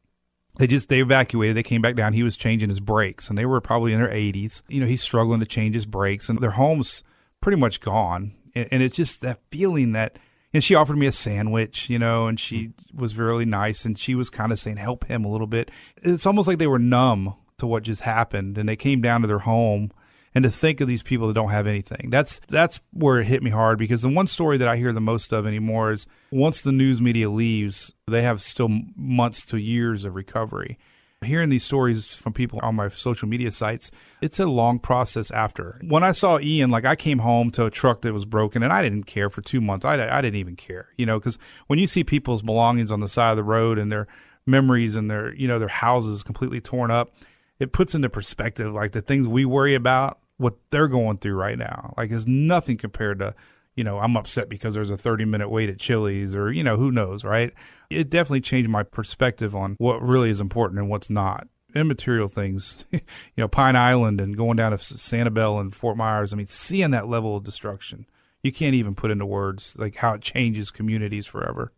they 0.59 0.67
just 0.67 0.89
they 0.89 1.01
evacuated. 1.01 1.57
They 1.57 1.63
came 1.63 1.83
back 1.83 1.97
down. 1.97 2.13
He 2.13 2.23
was 2.23 2.37
changing 2.37 2.69
his 2.69 2.81
brakes 2.81 3.29
and 3.29 3.39
they 3.39 3.47
were 3.47 3.61
probably 3.61 3.93
in 3.93 4.01
their 4.01 4.11
80s 4.11 4.63
you 4.69 4.81
know 4.81 4.87
he's 4.87 5.03
struggling 5.03 5.41
to 5.41 5.47
change 5.47 5.75
his 5.75 5.87
brakes 5.87 6.29
and 6.29 6.39
their 6.39 6.53
home's 6.53 7.03
pretty 7.41 7.59
much 7.59 7.81
gone. 7.81 8.35
And, 8.55 8.69
and 8.71 8.83
it's 8.83 8.97
just 8.97 9.23
that 9.23 9.41
feeling 9.51 9.93
that 9.93 10.19
and 10.55 10.63
she 10.63 10.75
offered 10.75 10.99
me 10.99 11.07
a 11.07 11.13
sandwich 11.13 11.89
you 11.89 11.99
know 11.99 12.27
and 12.27 12.39
she 12.39 12.69
mm-hmm. 12.69 13.01
was 13.01 13.17
really 13.17 13.47
nice 13.47 13.85
and 13.85 13.99
she 13.99 14.15
was 14.15 14.31
kind 14.31 14.53
of 14.53 14.59
saying 14.59 14.77
help 14.77 15.05
him 15.07 15.25
a 15.25 15.31
little 15.31 15.47
bit. 15.47 15.71
It's 16.03 16.27
almost 16.27 16.49
like 16.49 16.59
they 16.59 16.67
were 16.67 16.79
numb 16.79 17.35
to 17.59 17.67
what 17.67 17.85
just 17.85 18.03
happened 18.03 18.59
and 18.59 18.69
they 18.69 18.77
came 18.77 19.01
down 19.01 19.23
to 19.23 19.27
their 19.27 19.41
home 19.41 19.93
and 20.35 20.45
to 20.45 20.51
think 20.51 20.81
of 20.81 20.89
these 20.89 21.03
people 21.03 21.27
that 21.29 21.35
don't 21.35 21.51
have 21.51 21.67
anything. 21.67 22.09
That's 22.11 22.41
that's 22.49 22.81
where 22.93 23.21
it 23.21 23.27
hit 23.27 23.43
me 23.43 23.51
hard 23.51 23.79
because 23.79 24.03
the 24.03 24.09
one 24.09 24.27
story 24.27 24.59
that 24.59 24.69
I 24.69 24.77
hear 24.77 24.93
the 24.93 25.01
most 25.01 25.33
of 25.33 25.47
anymore 25.47 25.93
is 25.93 26.07
once 26.31 26.61
the 26.61 26.73
news 26.73 27.01
media 27.03 27.31
leaves, 27.31 27.93
they 28.07 28.23
have 28.23 28.43
still 28.43 28.69
months 28.97 29.45
to 29.47 29.59
years 29.59 30.05
of 30.05 30.15
recovery. 30.15 30.79
Hearing 31.23 31.51
these 31.51 31.63
stories 31.63 32.15
from 32.15 32.33
people 32.33 32.59
on 32.65 32.75
my 32.75 32.89
social 32.89 33.29
media 33.29 33.53
sites, 33.53 33.93
it's 34.21 34.41
a 34.41 34.47
long 34.47 34.81
process 34.81 35.31
after. 35.31 35.81
When 35.85 36.03
I 36.03 36.11
saw 36.11 36.41
Ian, 36.41 36.71
like 36.71 36.85
I 36.85 36.97
came 36.97 37.21
home 37.21 37.53
to 37.53 37.65
a 37.65 37.71
truck 37.71 38.03
that 38.03 38.13
was 38.13 38.25
broken 38.25 38.65
and 38.65 38.73
I 38.73 38.83
didn't 38.83 39.05
care 39.05 39.31
for 39.31 39.41
two 39.41 39.61
months. 39.61 39.85
I, 39.85 39.95
I 40.09 40.21
didn't 40.21 40.41
even 40.41 40.57
care, 40.57 40.89
you 40.97 41.07
know, 41.07 41.21
because 41.21 41.39
when 41.69 41.79
you 41.79 41.87
see 41.87 42.03
people's 42.03 42.43
belongings 42.43 42.91
on 42.91 42.99
the 42.99 43.07
side 43.07 43.31
of 43.31 43.37
the 43.37 43.45
road 43.45 43.79
and 43.79 43.93
their 43.93 44.09
memories 44.47 44.97
and 44.97 45.09
their, 45.09 45.33
you 45.37 45.47
know, 45.47 45.61
their 45.61 45.69
houses 45.69 46.25
completely 46.25 46.61
torn 46.61 46.91
up, 46.91 47.15
it 47.61 47.73
puts 47.73 47.95
into 47.95 48.09
perspective 48.09 48.75
like 48.75 48.91
the 48.91 49.01
things 49.01 49.29
we 49.29 49.45
worry 49.45 49.77
about 49.77 50.19
what 50.43 50.57
they're 50.71 50.89
going 50.89 51.19
through 51.19 51.35
right 51.35 51.57
now. 51.57 51.95
Like 51.97 52.11
it's 52.11 52.27
nothing 52.27 52.77
compared 52.77 53.21
to, 53.21 53.35
you 53.77 53.85
know, 53.85 53.99
I'm 53.99 54.17
upset 54.17 54.49
because 54.49 54.75
there's 54.75 54.91
a 54.91 54.97
30 54.97 55.25
minute 55.25 55.49
wait 55.49 55.71
at 55.71 55.79
Chili's 55.79 56.35
or, 56.35 56.51
you 56.51 56.65
know, 56.65 56.77
who 56.77 56.91
knows, 56.91 57.25
right? 57.25 57.53
It 57.91 58.11
definitely 58.11 58.41
changed 58.41 58.69
my 58.69 58.83
perspective 58.83 59.55
on 59.55 59.77
what 59.79 60.03
really 60.03 60.31
is 60.31 60.41
important 60.41 60.81
and 60.81 60.89
what's 60.89 61.09
not. 61.11 61.47
Immaterial 61.75 62.29
things, 62.29 62.85
you 62.91 63.01
know, 63.39 63.49
Pine 63.49 63.77
Island 63.77 64.21
and 64.21 64.37
going 64.37 64.57
down 64.57 64.73
to 64.73 64.79
Sanibel 64.79 65.61
and 65.61 65.75
Fort 65.75 65.97
Myers. 65.97 66.33
I 66.33 66.37
mean, 66.37 66.49
seeing 66.49 66.91
that 66.91 67.09
level 67.09 67.37
of 67.37 67.45
destruction, 67.45 68.07
you 68.43 68.53
can't 68.53 68.75
even 68.75 68.95
put 68.95 69.11
into 69.11 69.25
words 69.25 69.77
like 69.79 69.97
how 69.97 70.15
it 70.15 70.21
changes 70.21 70.71
communities 70.71 71.27
forever. 71.27 71.73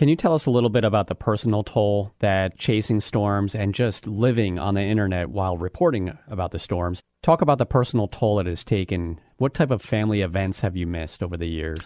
Can 0.00 0.08
you 0.08 0.16
tell 0.16 0.32
us 0.32 0.46
a 0.46 0.50
little 0.50 0.70
bit 0.70 0.82
about 0.82 1.08
the 1.08 1.14
personal 1.14 1.62
toll 1.62 2.14
that 2.20 2.56
chasing 2.56 3.00
storms 3.00 3.54
and 3.54 3.74
just 3.74 4.06
living 4.06 4.58
on 4.58 4.72
the 4.72 4.80
internet 4.80 5.28
while 5.28 5.58
reporting 5.58 6.16
about 6.26 6.52
the 6.52 6.58
storms? 6.58 7.02
Talk 7.22 7.42
about 7.42 7.58
the 7.58 7.66
personal 7.66 8.08
toll 8.08 8.40
it 8.40 8.46
has 8.46 8.64
taken. 8.64 9.20
What 9.36 9.52
type 9.52 9.70
of 9.70 9.82
family 9.82 10.22
events 10.22 10.60
have 10.60 10.74
you 10.74 10.86
missed 10.86 11.22
over 11.22 11.36
the 11.36 11.44
years? 11.44 11.80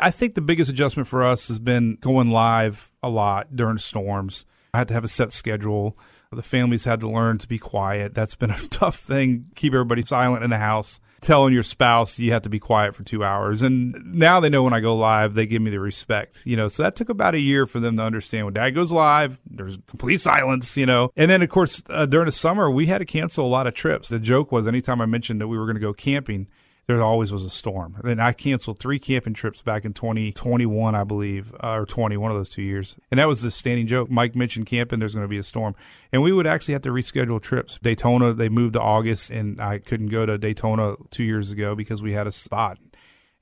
I 0.00 0.10
think 0.10 0.36
the 0.36 0.40
biggest 0.40 0.70
adjustment 0.70 1.06
for 1.06 1.22
us 1.22 1.48
has 1.48 1.58
been 1.58 1.98
going 2.00 2.30
live 2.30 2.90
a 3.02 3.10
lot 3.10 3.54
during 3.54 3.76
storms. 3.76 4.46
I 4.72 4.78
had 4.78 4.88
to 4.88 4.94
have 4.94 5.04
a 5.04 5.08
set 5.08 5.30
schedule. 5.30 5.98
The 6.32 6.42
families 6.42 6.84
had 6.84 7.00
to 7.00 7.08
learn 7.08 7.38
to 7.38 7.48
be 7.48 7.58
quiet. 7.58 8.14
That's 8.14 8.36
been 8.36 8.52
a 8.52 8.58
tough 8.70 9.00
thing. 9.00 9.46
Keep 9.56 9.74
everybody 9.74 10.02
silent 10.02 10.44
in 10.44 10.50
the 10.50 10.58
house. 10.58 11.00
Telling 11.20 11.52
your 11.52 11.64
spouse 11.64 12.20
you 12.20 12.30
have 12.32 12.42
to 12.42 12.48
be 12.48 12.60
quiet 12.60 12.94
for 12.94 13.02
two 13.02 13.24
hours. 13.24 13.62
And 13.62 14.14
now 14.14 14.38
they 14.38 14.48
know 14.48 14.62
when 14.62 14.72
I 14.72 14.78
go 14.78 14.94
live, 14.94 15.34
they 15.34 15.44
give 15.44 15.60
me 15.60 15.72
the 15.72 15.80
respect, 15.80 16.46
you 16.46 16.56
know. 16.56 16.68
So 16.68 16.84
that 16.84 16.94
took 16.94 17.08
about 17.08 17.34
a 17.34 17.40
year 17.40 17.66
for 17.66 17.80
them 17.80 17.96
to 17.96 18.04
understand 18.04 18.46
when 18.46 18.54
dad 18.54 18.70
goes 18.70 18.92
live, 18.92 19.40
there's 19.44 19.76
complete 19.88 20.20
silence, 20.20 20.76
you 20.76 20.86
know. 20.86 21.10
And 21.16 21.28
then, 21.28 21.42
of 21.42 21.48
course, 21.50 21.82
uh, 21.90 22.06
during 22.06 22.26
the 22.26 22.32
summer, 22.32 22.70
we 22.70 22.86
had 22.86 22.98
to 22.98 23.04
cancel 23.04 23.44
a 23.44 23.48
lot 23.48 23.66
of 23.66 23.74
trips. 23.74 24.08
The 24.08 24.20
joke 24.20 24.52
was 24.52 24.68
anytime 24.68 25.00
I 25.00 25.06
mentioned 25.06 25.40
that 25.40 25.48
we 25.48 25.58
were 25.58 25.66
going 25.66 25.74
to 25.74 25.80
go 25.80 25.92
camping, 25.92 26.46
there 26.86 27.02
always 27.02 27.32
was 27.32 27.44
a 27.44 27.50
storm. 27.50 28.00
And 28.04 28.20
I 28.20 28.32
canceled 28.32 28.78
three 28.78 28.98
camping 28.98 29.34
trips 29.34 29.62
back 29.62 29.84
in 29.84 29.92
2021, 29.92 30.94
I 30.94 31.04
believe, 31.04 31.54
uh, 31.62 31.74
or 31.74 31.86
20, 31.86 32.16
one 32.16 32.30
of 32.30 32.36
those 32.36 32.48
two 32.48 32.62
years. 32.62 32.96
And 33.10 33.18
that 33.20 33.28
was 33.28 33.42
the 33.42 33.50
standing 33.50 33.86
joke. 33.86 34.10
Mike 34.10 34.34
mentioned 34.34 34.66
camping, 34.66 34.98
there's 34.98 35.14
going 35.14 35.24
to 35.24 35.28
be 35.28 35.38
a 35.38 35.42
storm. 35.42 35.74
And 36.12 36.22
we 36.22 36.32
would 36.32 36.46
actually 36.46 36.74
have 36.74 36.82
to 36.82 36.90
reschedule 36.90 37.40
trips. 37.40 37.78
Daytona, 37.80 38.32
they 38.32 38.48
moved 38.48 38.74
to 38.74 38.80
August, 38.80 39.30
and 39.30 39.60
I 39.60 39.78
couldn't 39.78 40.08
go 40.08 40.26
to 40.26 40.38
Daytona 40.38 40.96
two 41.10 41.24
years 41.24 41.50
ago 41.50 41.74
because 41.74 42.02
we 42.02 42.12
had 42.12 42.26
a 42.26 42.32
spot 42.32 42.78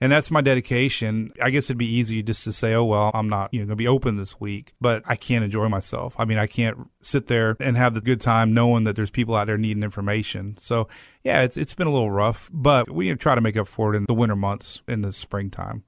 and 0.01 0.13
that's 0.13 0.31
my 0.31 0.41
dedication. 0.41 1.33
I 1.43 1.51
guess 1.51 1.67
it'd 1.67 1.79
be 1.79 1.87
easy 1.87 2.23
just 2.23 2.45
to 2.45 2.53
say, 2.53 2.75
"Oh 2.75 2.85
well, 2.85 3.11
I'm 3.15 3.29
not, 3.29 3.53
you 3.53 3.61
know, 3.61 3.67
going 3.67 3.71
to 3.71 3.77
be 3.77 3.89
open 3.89 4.17
this 4.17 4.41
week," 4.41 4.75
but 4.81 5.03
I 5.07 5.17
can't 5.17 5.45
enjoy 5.45 5.69
myself. 5.69 6.15
I 6.19 6.25
mean, 6.25 6.39
I 6.39 6.47
can't 6.47 6.89
sit 7.03 7.27
there 7.27 7.57
and 7.61 7.77
have 7.77 7.95
the 7.95 8.01
good 8.01 8.21
time 8.21 8.55
knowing 8.55 8.85
that 8.85 8.97
there's 8.97 9.11
people 9.11 9.35
out 9.35 9.47
there 9.47 9.59
needing 9.59 9.83
information. 9.83 10.57
So, 10.59 10.89
yeah, 11.25 11.43
it's 11.43 11.57
it's 11.57 11.75
been 11.75 11.87
a 11.87 11.93
little 11.93 12.11
rough, 12.11 12.49
but 12.53 12.91
we 12.91 13.15
try 13.17 13.35
to 13.35 13.41
make 13.41 13.57
up 13.57 13.69
for 13.69 13.95
it 13.95 13.97
in 13.97 14.05
the 14.07 14.15
winter 14.15 14.37
months 14.37 14.83
in 14.87 15.03
the 15.03 15.13
springtime. 15.13 15.85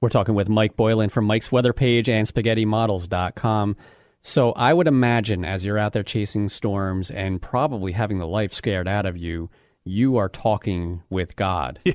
We're 0.00 0.10
talking 0.10 0.34
with 0.34 0.48
Mike 0.48 0.76
Boylan 0.76 1.08
from 1.08 1.24
Mike's 1.24 1.50
Weather 1.50 1.72
Page 1.72 2.08
and 2.08 2.26
SpaghettiModels.com. 2.26 3.76
So 4.20 4.52
I 4.52 4.72
would 4.72 4.86
imagine 4.86 5.44
as 5.44 5.64
you're 5.64 5.78
out 5.78 5.92
there 5.92 6.02
chasing 6.02 6.48
storms 6.48 7.10
and 7.10 7.42
probably 7.42 7.92
having 7.92 8.18
the 8.18 8.26
life 8.26 8.52
scared 8.52 8.86
out 8.86 9.06
of 9.06 9.16
you, 9.16 9.50
you 9.84 10.16
are 10.16 10.28
talking 10.28 11.02
with 11.08 11.34
God. 11.36 11.80
Yeah. 11.88 11.94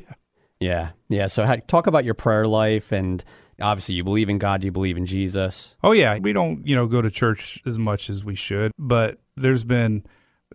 Yeah, 0.60 0.92
yeah. 1.10 1.28
So 1.28 1.46
how, 1.46 1.58
talk 1.68 1.88
about 1.88 2.06
your 2.06 2.14
prayer 2.14 2.48
life, 2.48 2.92
and 2.92 3.24
obviously 3.62 3.96
you 3.96 4.04
believe 4.04 4.30
in 4.30 4.38
God, 4.38 4.64
you 4.64 4.72
believe 4.72 4.98
in 4.98 5.06
Jesus. 5.06 5.76
Oh 5.84 5.92
yeah, 5.92 6.18
we 6.20 6.34
don't 6.34 6.66
you 6.66 6.76
know 6.76 6.88
go 6.88 7.02
to 7.02 7.12
church 7.12 7.62
as 7.66 7.78
much 7.78 8.10
as 8.10 8.24
we 8.24 8.36
should, 8.36 8.72
but 8.78 9.20
there's 9.36 9.64
been 9.64 10.06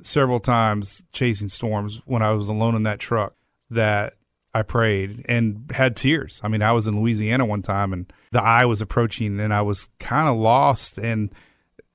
several 0.03 0.41
times 0.41 1.03
chasing 1.13 1.49
storms 1.49 2.01
when 2.07 2.23
I 2.23 2.33
was 2.33 2.49
alone 2.49 2.75
in 2.75 2.85
that 2.85 3.01
truck 3.01 3.35
that 3.71 4.15
I 4.55 4.63
prayed 4.63 5.25
and 5.29 5.71
had 5.75 5.97
tears. 5.97 6.41
I 6.43 6.49
mean, 6.49 6.63
I 6.63 6.73
was 6.73 6.87
in 6.87 7.01
Louisiana 7.01 7.45
one 7.45 7.63
time 7.63 7.93
and 7.93 8.13
the 8.33 8.43
eye 8.43 8.65
was 8.65 8.81
approaching 8.81 9.41
and 9.41 9.53
I 9.53 9.63
was 9.63 9.89
kind 9.99 10.29
of 10.29 10.37
lost 10.37 10.99
and 10.99 11.31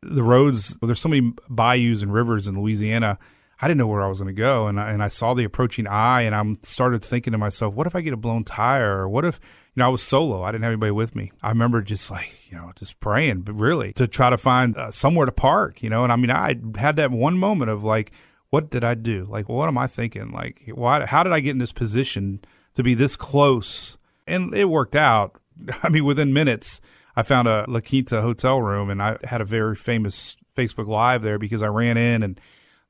the 0.02 0.24
roads 0.24 0.78
there's 0.82 1.00
so 1.00 1.10
many 1.10 1.34
bayous 1.54 2.04
and 2.04 2.14
rivers 2.14 2.48
in 2.48 2.60
Louisiana 2.60 3.18
I 3.63 3.67
didn't 3.67 3.77
know 3.77 3.88
where 3.88 4.03
I 4.03 4.10
was 4.10 4.20
going 4.20 4.36
to 4.36 4.38
go, 4.38 4.67
and 4.67 4.77
I, 4.77 4.91
and 4.91 5.01
I 5.01 5.08
saw 5.08 5.34
the 5.34 5.46
approaching 5.46 5.88
eye, 5.88 6.24
and 6.24 6.36
I 6.36 6.43
started 6.63 7.01
thinking 7.01 7.32
to 7.32 7.38
myself, 7.38 7.74
what 7.74 7.88
if 7.88 7.96
I 7.96 8.01
get 8.01 8.12
a 8.12 8.17
blown 8.17 8.43
tire, 8.43 8.98
or 8.98 9.08
what 9.08 9.24
if 9.24 9.39
you 9.74 9.79
know 9.79 9.86
I 9.86 9.88
was 9.88 10.03
solo, 10.03 10.43
I 10.43 10.51
didn't 10.51 10.65
have 10.65 10.74
anybody 10.74 10.91
with 10.91 11.15
me. 11.15 11.32
I 11.41 11.48
remember 11.48 11.82
just 11.82 12.12
like 12.12 12.34
you 12.50 12.58
know 12.58 12.74
just 12.75 13.00
praying, 13.00 13.43
but 13.43 13.53
really 13.53 13.93
to 13.93 14.05
try 14.05 14.29
to 14.29 14.38
find 14.38 14.75
uh, 14.75 14.91
somewhere 14.91 15.25
to 15.25 15.32
park, 15.32 15.82
you 15.82 15.89
know. 15.89 16.03
And 16.03 16.12
I 16.12 16.17
mean, 16.17 16.29
I 16.29 16.58
had 16.75 16.98
that 16.98 17.12
one 17.12 17.38
moment 17.38 17.72
of 17.72 17.86
like, 17.86 18.12
what 18.50 18.70
did 18.70 18.84
I 18.84 18.96
do? 18.96 19.25
Like, 19.29 19.48
what 19.48 19.70
am 19.70 19.77
I 19.77 19.88
thinking? 19.88 20.32
Like, 20.32 20.63
why? 20.74 21.06
How 21.06 21.23
did 21.23 21.32
I 21.32 21.39
get 21.39 21.52
in 21.52 21.60
this 21.60 21.71
position 21.71 22.41
to 22.73 22.84
be 22.84 22.95
this 22.95 23.15
close? 23.15 23.97
And 24.28 24.54
it 24.54 24.65
worked 24.65 24.97
out. 24.97 25.39
I 25.84 25.88
mean, 25.88 26.04
within 26.04 26.34
minutes. 26.34 26.82
I 27.15 27.23
found 27.23 27.47
a 27.47 27.63
La 27.69 27.80
Quinta 27.80 28.21
hotel 28.21 28.60
room 28.60 28.89
and 28.89 29.02
I 29.02 29.17
had 29.23 29.39
a 29.39 29.45
very 29.45 29.76
famous 29.76 30.36
Facebook 30.58 30.88
Live 30.88 31.21
there 31.21 31.38
because 31.38 31.62
I 31.62 31.67
ran 31.67 31.95
in 31.95 32.23
and 32.23 32.41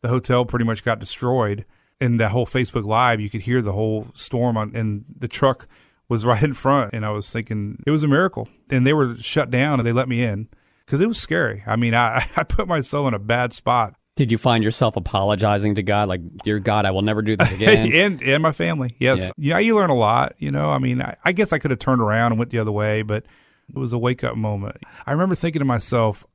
the 0.04 0.10
hotel 0.10 0.46
pretty 0.46 0.66
much 0.66 0.84
got 0.84 1.00
destroyed. 1.00 1.66
And 2.00 2.20
that 2.20 2.32
whole 2.32 2.46
Facebook 2.46 2.84
Live, 2.84 3.22
you 3.22 3.30
could 3.30 3.42
hear 3.42 3.62
the 3.62 3.72
whole 3.72 4.08
storm 4.14 4.58
on, 4.58 4.76
and 4.76 5.06
the 5.18 5.28
truck 5.28 5.68
was 6.10 6.26
right 6.26 6.44
in 6.44 6.54
front. 6.54 6.94
And 6.94 7.04
I 7.04 7.10
was 7.10 7.32
thinking 7.32 7.82
it 7.88 7.92
was 7.92 8.04
a 8.04 8.08
miracle. 8.08 8.48
And 8.70 8.86
they 8.86 8.94
were 8.94 9.16
shut 9.18 9.50
down 9.50 9.80
and 9.80 9.88
they 9.88 9.94
let 9.94 10.08
me 10.08 10.22
in 10.22 10.50
because 10.86 11.00
it 11.00 11.08
was 11.08 11.18
scary. 11.18 11.64
I 11.66 11.78
mean, 11.78 11.96
I, 11.96 12.30
I 12.36 12.44
put 12.44 12.68
myself 12.68 13.08
in 13.08 13.16
a 13.16 13.20
bad 13.20 13.54
spot. 13.54 13.96
Did 14.16 14.32
you 14.32 14.38
find 14.38 14.64
yourself 14.64 14.96
apologizing 14.96 15.74
to 15.74 15.82
God, 15.82 16.08
like, 16.08 16.22
"Dear 16.44 16.60
God, 16.60 16.86
I 16.86 16.92
will 16.92 17.02
never 17.02 17.24
do 17.24 17.36
this 17.36 17.52
again"? 17.54 17.92
and 17.92 18.22
and 18.22 18.44
my 18.44 18.52
family, 18.52 18.92
yes, 19.00 19.20
yeah. 19.20 19.32
yeah. 19.38 19.58
You 19.58 19.76
learn 19.76 19.90
a 19.90 19.96
lot, 19.96 20.36
you 20.38 20.52
know. 20.52 20.70
I 20.70 20.78
mean, 20.78 21.02
I, 21.02 21.18
I 21.26 21.32
guess 21.32 21.52
I 21.52 21.58
could 21.58 21.72
have 21.72 21.80
turned 21.80 22.00
around 22.00 22.32
and 22.32 22.38
went 22.38 22.52
the 22.52 22.60
other 22.60 22.72
way, 22.72 23.02
but 23.02 23.26
it 23.70 23.76
was 23.76 23.92
a 23.92 23.98
wake 23.98 24.24
up 24.24 24.36
moment. 24.36 24.78
I 25.08 25.14
remember 25.14 25.34
thinking 25.34 25.62
to 25.62 25.66
myself 25.66 26.28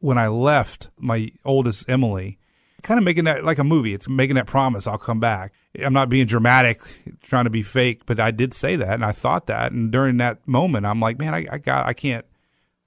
when 0.00 0.18
I 0.18 0.26
left 0.26 0.90
my 0.98 1.30
oldest 1.44 1.88
Emily, 1.88 2.40
kind 2.82 2.98
of 2.98 3.04
making 3.04 3.24
that 3.24 3.44
like 3.44 3.58
a 3.58 3.64
movie. 3.64 3.94
It's 3.94 4.08
making 4.08 4.36
that 4.36 4.46
promise 4.46 4.86
I'll 4.86 4.98
come 4.98 5.20
back. 5.20 5.52
I'm 5.82 5.92
not 5.92 6.08
being 6.08 6.26
dramatic, 6.26 6.80
trying 7.22 7.44
to 7.44 7.50
be 7.50 7.62
fake, 7.62 8.02
but 8.06 8.20
I 8.20 8.30
did 8.30 8.52
say 8.52 8.76
that 8.76 8.92
and 8.94 9.04
I 9.04 9.12
thought 9.12 9.46
that. 9.46 9.72
And 9.72 9.90
during 9.90 10.18
that 10.18 10.46
moment, 10.46 10.86
I'm 10.86 11.00
like, 11.00 11.18
man, 11.18 11.34
I, 11.34 11.46
I 11.50 11.58
got, 11.58 11.86
I 11.86 11.92
can't, 11.92 12.26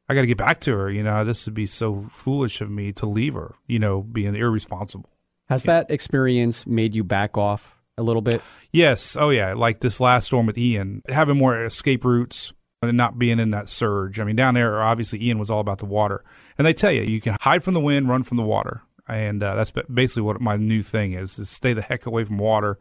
I 0.07 0.13
got 0.13 0.21
to 0.21 0.27
get 0.27 0.37
back 0.37 0.61
to 0.61 0.77
her. 0.77 0.91
You 0.91 1.01
know, 1.01 1.25
this 1.25 1.45
would 1.45 1.55
be 1.55 1.65
so 1.65 2.07
foolish 2.11 2.61
of 2.61 2.69
me 2.69 2.91
to 2.93 3.05
leave 3.05 3.33
her. 3.33 3.55
You 3.67 3.79
know, 3.79 4.01
being 4.01 4.35
irresponsible. 4.35 5.09
Has 5.49 5.65
yeah. 5.65 5.73
that 5.73 5.91
experience 5.91 6.67
made 6.67 6.93
you 6.93 7.03
back 7.03 7.37
off 7.37 7.75
a 7.97 8.03
little 8.03 8.21
bit? 8.21 8.41
Yes. 8.71 9.15
Oh 9.17 9.29
yeah. 9.29 9.53
Like 9.53 9.79
this 9.79 9.99
last 9.99 10.27
storm 10.27 10.45
with 10.45 10.57
Ian, 10.57 11.01
having 11.07 11.37
more 11.37 11.65
escape 11.65 12.03
routes 12.05 12.53
and 12.81 12.97
not 12.97 13.17
being 13.17 13.39
in 13.39 13.51
that 13.51 13.69
surge. 13.69 14.19
I 14.19 14.25
mean, 14.25 14.35
down 14.35 14.53
there, 14.53 14.81
obviously, 14.81 15.23
Ian 15.23 15.39
was 15.39 15.49
all 15.49 15.59
about 15.59 15.79
the 15.79 15.85
water. 15.85 16.23
And 16.57 16.67
they 16.67 16.73
tell 16.73 16.91
you, 16.91 17.01
you 17.01 17.21
can 17.21 17.37
hide 17.41 17.63
from 17.63 17.73
the 17.73 17.79
wind, 17.79 18.09
run 18.09 18.23
from 18.23 18.37
the 18.37 18.43
water 18.43 18.81
and 19.07 19.43
uh, 19.43 19.55
that's 19.55 19.71
basically 19.71 20.23
what 20.23 20.41
my 20.41 20.57
new 20.57 20.81
thing 20.81 21.13
is: 21.13 21.37
is 21.39 21.49
stay 21.49 21.73
the 21.73 21.81
heck 21.81 22.05
away 22.05 22.23
from 22.23 22.37
water. 22.37 22.77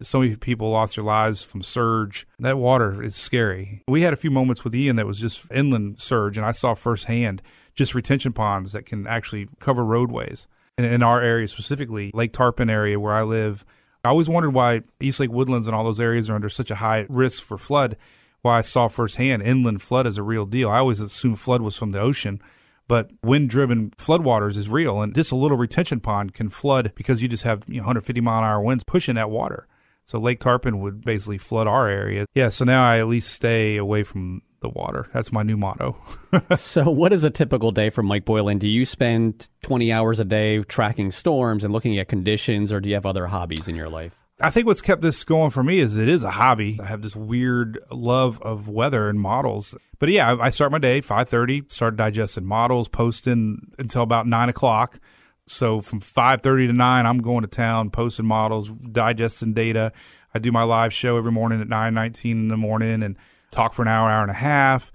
So 0.00 0.20
many 0.20 0.36
people 0.36 0.70
lost 0.70 0.94
their 0.94 1.04
lives 1.04 1.42
from 1.42 1.60
surge. 1.60 2.26
That 2.38 2.56
water 2.56 3.02
is 3.02 3.16
scary. 3.16 3.82
We 3.88 4.02
had 4.02 4.12
a 4.12 4.16
few 4.16 4.30
moments 4.30 4.62
with 4.62 4.74
Ian 4.74 4.94
that 4.96 5.06
was 5.06 5.18
just 5.18 5.50
inland 5.50 6.00
surge, 6.00 6.36
and 6.36 6.46
I 6.46 6.52
saw 6.52 6.74
firsthand 6.74 7.42
just 7.74 7.94
retention 7.94 8.32
ponds 8.32 8.72
that 8.72 8.86
can 8.86 9.06
actually 9.06 9.48
cover 9.58 9.84
roadways. 9.84 10.46
And 10.76 10.86
in 10.86 11.02
our 11.02 11.20
area 11.20 11.48
specifically, 11.48 12.12
Lake 12.14 12.32
Tarpon 12.32 12.70
area 12.70 13.00
where 13.00 13.14
I 13.14 13.22
live, 13.22 13.64
I 14.04 14.08
always 14.10 14.28
wondered 14.28 14.50
why 14.54 14.82
East 15.00 15.18
Lake 15.18 15.32
Woodlands 15.32 15.66
and 15.66 15.74
all 15.74 15.82
those 15.82 16.00
areas 16.00 16.30
are 16.30 16.36
under 16.36 16.48
such 16.48 16.70
a 16.70 16.76
high 16.76 17.06
risk 17.08 17.42
for 17.42 17.58
flood. 17.58 17.96
Why 18.42 18.58
I 18.58 18.62
saw 18.62 18.86
firsthand 18.86 19.42
inland 19.42 19.82
flood 19.82 20.06
is 20.06 20.16
a 20.16 20.22
real 20.22 20.46
deal. 20.46 20.70
I 20.70 20.78
always 20.78 21.00
assumed 21.00 21.40
flood 21.40 21.60
was 21.60 21.76
from 21.76 21.90
the 21.90 22.00
ocean 22.00 22.40
but 22.88 23.10
wind 23.22 23.50
driven 23.50 23.90
floodwaters 23.92 24.56
is 24.56 24.68
real. 24.68 25.00
And 25.00 25.14
just 25.14 25.30
a 25.30 25.36
little 25.36 25.56
retention 25.56 26.00
pond 26.00 26.34
can 26.34 26.48
flood 26.48 26.92
because 26.94 27.22
you 27.22 27.28
just 27.28 27.44
have 27.44 27.62
you 27.68 27.76
know, 27.76 27.82
150 27.82 28.20
mile 28.20 28.38
an 28.38 28.44
hour 28.44 28.60
winds 28.60 28.84
pushing 28.84 29.14
that 29.14 29.30
water. 29.30 29.68
So 30.04 30.18
Lake 30.18 30.40
Tarpon 30.40 30.80
would 30.80 31.04
basically 31.04 31.36
flood 31.36 31.66
our 31.66 31.86
area. 31.86 32.24
Yeah, 32.34 32.48
so 32.48 32.64
now 32.64 32.90
I 32.90 32.98
at 32.98 33.08
least 33.08 33.32
stay 33.32 33.76
away 33.76 34.02
from 34.02 34.40
the 34.60 34.70
water. 34.70 35.06
That's 35.12 35.30
my 35.30 35.42
new 35.42 35.56
motto. 35.56 35.96
so, 36.56 36.90
what 36.90 37.12
is 37.12 37.24
a 37.24 37.30
typical 37.30 37.70
day 37.70 37.90
for 37.90 38.02
Mike 38.02 38.24
Boylan? 38.24 38.58
Do 38.58 38.66
you 38.66 38.84
spend 38.84 39.48
20 39.62 39.92
hours 39.92 40.18
a 40.18 40.24
day 40.24 40.62
tracking 40.62 41.12
storms 41.12 41.62
and 41.62 41.72
looking 41.72 41.98
at 41.98 42.08
conditions, 42.08 42.72
or 42.72 42.80
do 42.80 42.88
you 42.88 42.94
have 42.94 43.06
other 43.06 43.26
hobbies 43.26 43.68
in 43.68 43.76
your 43.76 43.88
life? 43.88 44.14
I 44.40 44.50
think 44.50 44.66
what's 44.66 44.80
kept 44.80 45.02
this 45.02 45.24
going 45.24 45.50
for 45.50 45.64
me 45.64 45.80
is 45.80 45.96
it 45.96 46.08
is 46.08 46.22
a 46.22 46.30
hobby. 46.30 46.78
I 46.80 46.86
have 46.86 47.02
this 47.02 47.16
weird 47.16 47.80
love 47.90 48.40
of 48.42 48.68
weather 48.68 49.08
and 49.08 49.20
models. 49.20 49.74
But 49.98 50.10
yeah, 50.10 50.36
I 50.40 50.50
start 50.50 50.70
my 50.70 50.78
day 50.78 51.00
five 51.00 51.28
thirty, 51.28 51.64
start 51.68 51.96
digesting 51.96 52.44
models, 52.44 52.88
posting 52.88 53.72
until 53.78 54.02
about 54.02 54.28
nine 54.28 54.48
o'clock. 54.48 55.00
So 55.48 55.80
from 55.80 55.98
five 55.98 56.42
thirty 56.42 56.68
to 56.68 56.72
nine, 56.72 57.04
I'm 57.04 57.18
going 57.18 57.42
to 57.42 57.48
town, 57.48 57.90
posting 57.90 58.26
models, 58.26 58.68
digesting 58.68 59.54
data. 59.54 59.92
I 60.32 60.38
do 60.38 60.52
my 60.52 60.62
live 60.62 60.92
show 60.92 61.16
every 61.16 61.32
morning 61.32 61.60
at 61.60 61.68
nine 61.68 61.94
nineteen 61.94 62.38
in 62.42 62.48
the 62.48 62.56
morning 62.56 63.02
and 63.02 63.16
talk 63.50 63.72
for 63.72 63.82
an 63.82 63.88
hour, 63.88 64.08
hour 64.08 64.22
and 64.22 64.30
a 64.30 64.34
half 64.34 64.92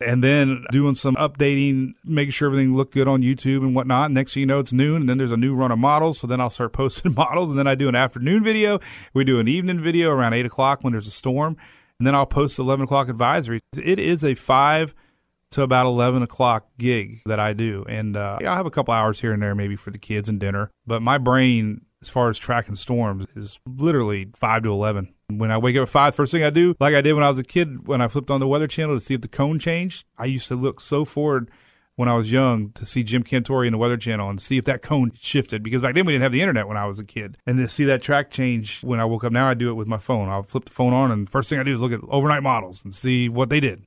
and 0.00 0.24
then 0.24 0.64
doing 0.70 0.94
some 0.94 1.16
updating, 1.16 1.94
making 2.04 2.32
sure 2.32 2.48
everything 2.48 2.74
looked 2.74 2.94
good 2.94 3.08
on 3.08 3.22
YouTube 3.22 3.58
and 3.58 3.74
whatnot. 3.74 4.10
Next 4.10 4.34
thing 4.34 4.42
you 4.42 4.46
know, 4.46 4.58
it's 4.58 4.72
noon, 4.72 5.02
and 5.02 5.08
then 5.08 5.18
there's 5.18 5.32
a 5.32 5.36
new 5.36 5.54
run 5.54 5.70
of 5.70 5.78
models. 5.78 6.18
So 6.18 6.26
then 6.26 6.40
I'll 6.40 6.50
start 6.50 6.72
posting 6.74 7.14
models, 7.14 7.50
and 7.50 7.58
then 7.58 7.66
I 7.66 7.74
do 7.74 7.88
an 7.88 7.94
afternoon 7.94 8.42
video. 8.42 8.80
We 9.14 9.24
do 9.24 9.40
an 9.40 9.48
evening 9.48 9.80
video 9.80 10.10
around 10.10 10.34
eight 10.34 10.46
o'clock 10.46 10.82
when 10.82 10.92
there's 10.92 11.06
a 11.06 11.12
storm, 11.12 11.56
and 11.98 12.06
then 12.06 12.14
I'll 12.14 12.26
post 12.26 12.58
eleven 12.58 12.84
o'clock 12.84 13.08
advisory. 13.08 13.60
It 13.76 13.98
is 13.98 14.24
a 14.24 14.34
five 14.34 14.94
to 15.52 15.62
about 15.62 15.86
11 15.86 16.22
o'clock 16.22 16.68
gig 16.78 17.22
that 17.26 17.40
I 17.40 17.52
do. 17.52 17.84
And 17.88 18.16
uh, 18.16 18.38
I'll 18.40 18.54
have 18.54 18.66
a 18.66 18.70
couple 18.70 18.94
hours 18.94 19.20
here 19.20 19.32
and 19.32 19.42
there 19.42 19.54
maybe 19.54 19.76
for 19.76 19.90
the 19.90 19.98
kids 19.98 20.28
and 20.28 20.38
dinner. 20.38 20.70
But 20.86 21.02
my 21.02 21.18
brain, 21.18 21.82
as 22.02 22.08
far 22.08 22.28
as 22.28 22.38
tracking 22.38 22.76
storms, 22.76 23.26
is 23.34 23.58
literally 23.66 24.28
5 24.36 24.62
to 24.62 24.70
11 24.70 25.12
When 25.38 25.50
I 25.50 25.58
wake 25.58 25.76
up 25.76 25.82
at 25.82 25.88
five, 25.88 26.14
first 26.14 26.32
thing 26.32 26.42
I 26.42 26.50
do, 26.50 26.74
like 26.80 26.94
I 26.94 27.00
did 27.00 27.14
when 27.14 27.24
I 27.24 27.28
was 27.28 27.38
a 27.38 27.44
kid, 27.44 27.86
when 27.86 28.00
I 28.00 28.08
flipped 28.08 28.30
on 28.30 28.40
the 28.40 28.46
Weather 28.46 28.66
Channel 28.66 28.96
to 28.96 29.00
see 29.00 29.14
if 29.14 29.20
the 29.20 29.28
cone 29.28 29.58
changed, 29.58 30.04
I 30.18 30.26
used 30.26 30.48
to 30.48 30.54
look 30.56 30.80
so 30.80 31.04
forward 31.04 31.50
when 32.00 32.08
I 32.08 32.14
was 32.14 32.32
young 32.32 32.70
to 32.72 32.86
see 32.86 33.02
Jim 33.02 33.22
Cantore 33.22 33.66
in 33.66 33.72
the 33.72 33.78
Weather 33.78 33.98
Channel 33.98 34.30
and 34.30 34.40
see 34.40 34.56
if 34.56 34.64
that 34.64 34.80
cone 34.80 35.12
shifted 35.20 35.62
because 35.62 35.82
back 35.82 35.94
then 35.94 36.06
we 36.06 36.14
didn't 36.14 36.22
have 36.22 36.32
the 36.32 36.40
internet 36.40 36.66
when 36.66 36.78
I 36.78 36.86
was 36.86 36.98
a 36.98 37.04
kid. 37.04 37.36
And 37.46 37.58
to 37.58 37.68
see 37.68 37.84
that 37.84 38.00
track 38.00 38.30
change 38.30 38.80
when 38.82 38.98
I 38.98 39.04
woke 39.04 39.22
up, 39.22 39.32
now 39.32 39.46
I 39.46 39.52
do 39.52 39.68
it 39.68 39.74
with 39.74 39.86
my 39.86 39.98
phone. 39.98 40.30
I'll 40.30 40.42
flip 40.42 40.64
the 40.64 40.72
phone 40.72 40.94
on 40.94 41.10
and 41.10 41.28
first 41.28 41.50
thing 41.50 41.58
I 41.58 41.62
do 41.62 41.74
is 41.74 41.82
look 41.82 41.92
at 41.92 42.00
overnight 42.08 42.42
models 42.42 42.82
and 42.84 42.94
see 42.94 43.28
what 43.28 43.50
they 43.50 43.60
did. 43.60 43.84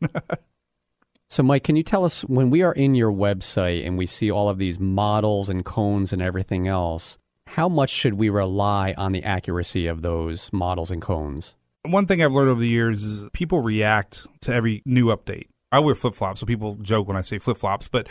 so, 1.28 1.42
Mike, 1.42 1.64
can 1.64 1.76
you 1.76 1.82
tell 1.82 2.06
us 2.06 2.22
when 2.26 2.52
we 2.52 2.62
are 2.62 2.74
in 2.74 2.94
your 2.94 3.12
website 3.12 3.84
and 3.84 3.98
we 3.98 4.06
see 4.06 4.30
all 4.30 4.48
of 4.48 4.60
these 4.60 4.80
models 4.80 5.50
and 5.50 5.66
cones 5.66 6.14
and 6.14 6.22
everything 6.22 6.68
else, 6.68 7.18
how 7.54 7.70
much 7.70 7.92
should 7.92 8.16
we 8.16 8.30
rely 8.30 8.96
on 8.98 9.12
the 9.12 9.24
accuracy 9.24 9.86
of 9.86 10.02
those 10.02 10.52
models 10.52 10.90
and 10.90 11.04
cones? 11.04 11.54
One 11.84 12.08
thing 12.08 12.24
I've 12.24 12.32
learned 12.32 12.50
over 12.50 12.60
the 12.60 12.68
years 12.68 13.04
is 13.04 13.30
people 13.32 13.62
react 13.62 14.26
to 14.42 14.52
every 14.52 14.82
new 14.88 15.16
update. 15.16 15.50
I 15.72 15.78
wear 15.78 15.94
flip 15.94 16.16
flops, 16.16 16.40
so 16.40 16.48
people 16.48 16.78
joke 16.82 17.08
when 17.08 17.16
I 17.16 17.22
say 17.22 17.38
flip 17.38 17.58
flops, 17.58 17.88
but 17.88 18.08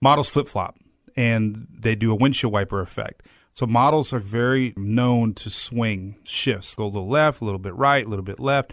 models 0.00 0.28
flip 0.28 0.48
flop 0.48 0.76
and 1.16 1.68
they 1.70 1.94
do 1.94 2.10
a 2.10 2.16
windshield 2.16 2.52
wiper 2.52 2.80
effect. 2.80 3.22
So 3.52 3.64
models 3.64 4.12
are 4.12 4.18
very 4.18 4.74
known 4.76 5.34
to 5.34 5.50
swing 5.50 6.16
shifts, 6.24 6.74
go 6.74 6.84
a 6.84 6.86
little 6.86 7.08
left, 7.08 7.42
a 7.42 7.44
little 7.44 7.60
bit 7.60 7.76
right, 7.76 8.04
a 8.04 8.08
little 8.08 8.24
bit 8.24 8.40
left. 8.40 8.72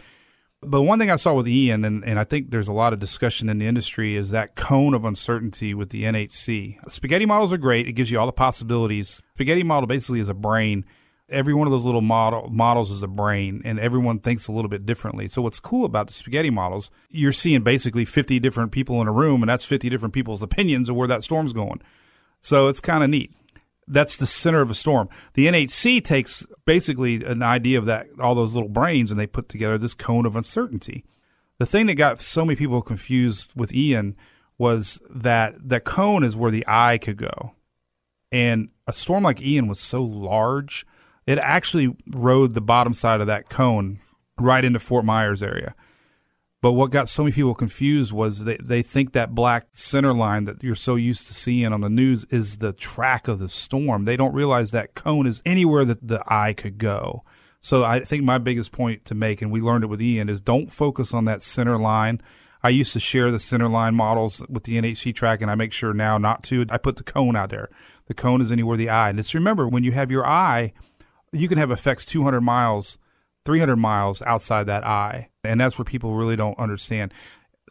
But 0.61 0.81
one 0.81 0.97
thing 0.97 1.11
I 1.11 1.17
saw 1.17 1.33
with 1.33 1.47
Ian, 1.47 1.85
and, 1.85 2.03
and 2.03 2.19
I 2.19 2.23
think 2.23 2.49
there's 2.49 2.67
a 2.67 2.73
lot 2.73 2.91
of 2.91 2.99
discussion 2.99 3.47
in 3.47 3.59
the 3.59 3.67
industry, 3.67 4.15
is 4.15 4.31
that 4.31 4.55
cone 4.55 4.93
of 4.93 5.05
uncertainty 5.05 5.73
with 5.73 5.89
the 5.89 6.03
NHC. 6.03 6.77
Spaghetti 6.89 7.25
models 7.25 7.53
are 7.53 7.57
great. 7.57 7.87
It 7.87 7.93
gives 7.93 8.09
you 8.09 8.19
all 8.19 8.25
the 8.25 8.31
possibilities. 8.31 9.21
Spaghetti 9.35 9.63
model 9.63 9.85
basically 9.87 10.19
is 10.19 10.29
a 10.29 10.33
brain 10.33 10.85
every 11.29 11.53
one 11.53 11.67
of 11.67 11.71
those 11.71 11.83
little 11.83 12.01
model 12.01 12.49
models 12.49 12.91
is 12.91 13.03
a 13.03 13.07
brain 13.07 13.61
and 13.65 13.79
everyone 13.79 14.19
thinks 14.19 14.47
a 14.47 14.51
little 14.51 14.69
bit 14.69 14.85
differently. 14.85 15.27
So 15.27 15.41
what's 15.41 15.59
cool 15.59 15.85
about 15.85 16.07
the 16.07 16.13
spaghetti 16.13 16.49
models, 16.49 16.89
you're 17.09 17.31
seeing 17.31 17.63
basically 17.63 18.05
50 18.05 18.39
different 18.39 18.71
people 18.71 19.01
in 19.01 19.07
a 19.07 19.11
room 19.11 19.43
and 19.43 19.49
that's 19.49 19.65
50 19.65 19.89
different 19.89 20.13
people's 20.13 20.41
opinions 20.41 20.89
of 20.89 20.95
where 20.95 21.07
that 21.07 21.23
storm's 21.23 21.53
going. 21.53 21.81
So 22.39 22.67
it's 22.67 22.79
kind 22.79 23.03
of 23.03 23.09
neat. 23.09 23.33
That's 23.87 24.17
the 24.17 24.25
center 24.25 24.61
of 24.61 24.69
a 24.69 24.75
storm. 24.75 25.09
The 25.33 25.47
NHC 25.47 26.03
takes 26.03 26.45
basically 26.65 27.23
an 27.23 27.41
idea 27.41 27.79
of 27.79 27.85
that 27.85 28.07
all 28.19 28.35
those 28.35 28.53
little 28.53 28.69
brains 28.69 29.11
and 29.11 29.19
they 29.19 29.27
put 29.27 29.49
together 29.49 29.77
this 29.77 29.93
cone 29.93 30.25
of 30.25 30.35
uncertainty. 30.35 31.05
The 31.59 31.65
thing 31.65 31.87
that 31.87 31.95
got 31.95 32.21
so 32.21 32.45
many 32.45 32.55
people 32.55 32.81
confused 32.81 33.53
with 33.55 33.73
Ian 33.73 34.15
was 34.57 34.99
that 35.09 35.55
that 35.69 35.85
cone 35.85 36.23
is 36.23 36.35
where 36.35 36.51
the 36.51 36.65
eye 36.67 36.97
could 36.97 37.17
go. 37.17 37.53
And 38.31 38.69
a 38.85 38.93
storm 38.93 39.23
like 39.23 39.41
Ian 39.41 39.67
was 39.67 39.79
so 39.79 40.03
large 40.03 40.85
it 41.27 41.37
actually 41.39 41.95
rode 42.07 42.53
the 42.53 42.61
bottom 42.61 42.93
side 42.93 43.19
of 43.19 43.27
that 43.27 43.49
cone 43.49 43.99
right 44.39 44.63
into 44.63 44.79
Fort 44.79 45.03
Myers 45.05 45.43
area. 45.43 45.75
But 46.61 46.73
what 46.73 46.89
got 46.89 47.07
so 47.07 47.23
many 47.23 47.33
people 47.33 47.53
confused 47.53 48.11
was 48.11 48.45
they, 48.45 48.57
they 48.57 48.81
think 48.81 49.13
that 49.13 49.35
black 49.35 49.67
center 49.71 50.13
line 50.13 50.45
that 50.45 50.63
you're 50.63 50.75
so 50.75 50.95
used 50.95 51.27
to 51.27 51.33
seeing 51.33 51.71
on 51.71 51.81
the 51.81 51.89
news 51.89 52.25
is 52.31 52.57
the 52.57 52.73
track 52.73 53.27
of 53.27 53.39
the 53.39 53.47
storm. 53.47 54.05
They 54.05 54.17
don't 54.17 54.33
realize 54.33 54.71
that 54.71 54.95
cone 54.95 55.27
is 55.27 55.41
anywhere 55.45 55.85
that 55.85 56.07
the 56.07 56.23
eye 56.25 56.53
could 56.53 56.77
go. 56.77 57.23
So 57.59 57.83
I 57.83 57.99
think 57.99 58.23
my 58.23 58.37
biggest 58.39 58.71
point 58.71 59.05
to 59.05 59.15
make, 59.15 59.41
and 59.41 59.51
we 59.51 59.61
learned 59.61 59.83
it 59.83 59.87
with 59.87 60.01
Ian, 60.01 60.29
is 60.29 60.41
don't 60.41 60.71
focus 60.71 61.13
on 61.13 61.25
that 61.25 61.43
center 61.43 61.77
line. 61.77 62.21
I 62.63 62.69
used 62.69 62.93
to 62.93 62.99
share 62.99 63.29
the 63.29 63.39
center 63.39 63.69
line 63.69 63.93
models 63.93 64.41
with 64.49 64.63
the 64.63 64.81
NHC 64.81 65.13
track, 65.13 65.41
and 65.41 65.51
I 65.51 65.55
make 65.55 65.73
sure 65.73 65.93
now 65.93 66.17
not 66.17 66.43
to. 66.45 66.65
I 66.69 66.77
put 66.77 66.95
the 66.95 67.03
cone 67.03 67.35
out 67.35 67.49
there. 67.49 67.69
The 68.07 68.13
cone 68.13 68.41
is 68.41 68.51
anywhere 68.51 68.77
the 68.77 68.89
eye. 68.89 69.09
And 69.09 69.17
just 69.19 69.33
remember, 69.33 69.67
when 69.67 69.83
you 69.83 69.91
have 69.91 70.09
your 70.09 70.25
eye– 70.25 70.73
you 71.31 71.47
can 71.47 71.57
have 71.57 71.71
effects 71.71 72.05
200 72.05 72.41
miles, 72.41 72.97
300 73.47 73.77
miles 73.77 74.21
outside 74.23 74.65
that 74.65 74.85
eye. 74.85 75.29
And 75.45 75.59
that's 75.61 75.79
where 75.79 75.85
people 75.85 76.15
really 76.15 76.35
don't 76.35 76.59
understand. 76.59 77.13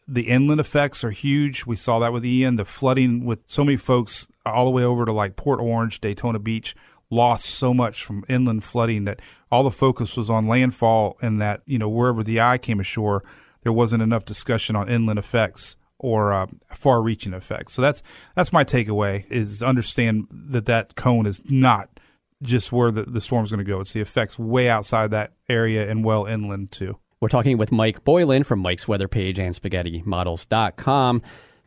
The 0.08 0.22
inland 0.22 0.58
effects 0.58 1.04
are 1.04 1.10
huge. 1.10 1.66
We 1.66 1.76
saw 1.76 1.98
that 1.98 2.14
with 2.14 2.24
Ian. 2.24 2.56
The 2.56 2.64
flooding 2.64 3.26
with 3.26 3.40
so 3.44 3.62
many 3.62 3.76
folks 3.76 4.26
all 4.46 4.64
the 4.64 4.70
way 4.70 4.84
over 4.84 5.04
to 5.04 5.12
like 5.12 5.36
Port 5.36 5.60
Orange, 5.60 6.00
Daytona 6.00 6.38
Beach, 6.38 6.74
lost 7.10 7.44
so 7.44 7.74
much 7.74 8.02
from 8.02 8.24
inland 8.26 8.64
flooding 8.64 9.04
that 9.04 9.20
all 9.52 9.62
the 9.62 9.70
focus 9.70 10.16
was 10.16 10.30
on 10.30 10.48
landfall 10.48 11.18
and 11.20 11.42
that, 11.42 11.60
you 11.66 11.78
know, 11.78 11.90
wherever 11.90 12.24
the 12.24 12.40
eye 12.40 12.56
came 12.56 12.80
ashore, 12.80 13.22
there 13.62 13.72
wasn't 13.72 14.02
enough 14.02 14.24
discussion 14.24 14.76
on 14.76 14.88
inland 14.88 15.18
effects 15.18 15.76
or 15.98 16.32
uh, 16.32 16.46
far-reaching 16.72 17.34
effects. 17.34 17.74
So 17.74 17.82
that's 17.82 18.02
that's 18.34 18.52
my 18.52 18.64
takeaway 18.64 19.30
is 19.30 19.62
understand 19.62 20.28
that 20.30 20.64
that 20.64 20.94
cone 20.96 21.26
is 21.26 21.42
not 21.50 21.95
just 22.42 22.72
where 22.72 22.90
the, 22.90 23.04
the 23.04 23.20
storm's 23.20 23.50
going 23.50 23.64
to 23.64 23.70
go. 23.70 23.80
It's 23.80 23.92
the 23.92 24.00
effects 24.00 24.38
way 24.38 24.68
outside 24.68 25.10
that 25.10 25.32
area 25.48 25.90
and 25.90 26.04
well 26.04 26.26
inland 26.26 26.72
too. 26.72 26.98
We're 27.20 27.28
talking 27.28 27.56
with 27.56 27.72
Mike 27.72 28.04
Boylan 28.04 28.44
from 28.44 28.58
Mike's 28.60 28.86
Weather 28.86 29.08
Page 29.08 29.38
and 29.38 29.54
SpaghettiModels.com. 29.54 31.22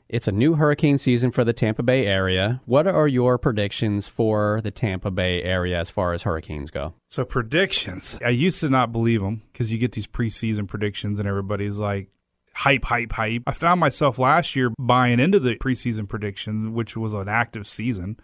It's 0.07 0.27
a 0.27 0.31
new 0.31 0.55
hurricane 0.55 0.97
season 0.97 1.31
for 1.31 1.43
the 1.43 1.53
Tampa 1.53 1.83
Bay 1.83 2.07
area. 2.07 2.61
What 2.65 2.87
are 2.87 3.07
your 3.07 3.37
predictions 3.37 4.07
for 4.07 4.59
the 4.63 4.71
Tampa 4.71 5.11
Bay 5.11 5.43
area 5.43 5.79
as 5.79 5.91
far 5.91 6.13
as 6.13 6.23
hurricanes 6.23 6.71
go? 6.71 6.95
So, 7.09 7.25
predictions. 7.25 8.19
I 8.25 8.29
used 8.29 8.59
to 8.61 8.69
not 8.69 8.91
believe 8.91 9.21
them 9.21 9.43
because 9.51 9.71
you 9.71 9.77
get 9.77 9.91
these 9.91 10.07
preseason 10.07 10.67
predictions 10.67 11.19
and 11.19 11.29
everybody's 11.29 11.77
like, 11.77 12.09
hype, 12.53 12.85
hype, 12.85 13.11
hype. 13.11 13.43
I 13.45 13.53
found 13.53 13.79
myself 13.79 14.17
last 14.17 14.55
year 14.55 14.71
buying 14.79 15.19
into 15.19 15.39
the 15.39 15.55
preseason 15.57 16.09
prediction, 16.09 16.73
which 16.73 16.97
was 16.97 17.13
an 17.13 17.29
active 17.29 17.67
season 17.67 18.19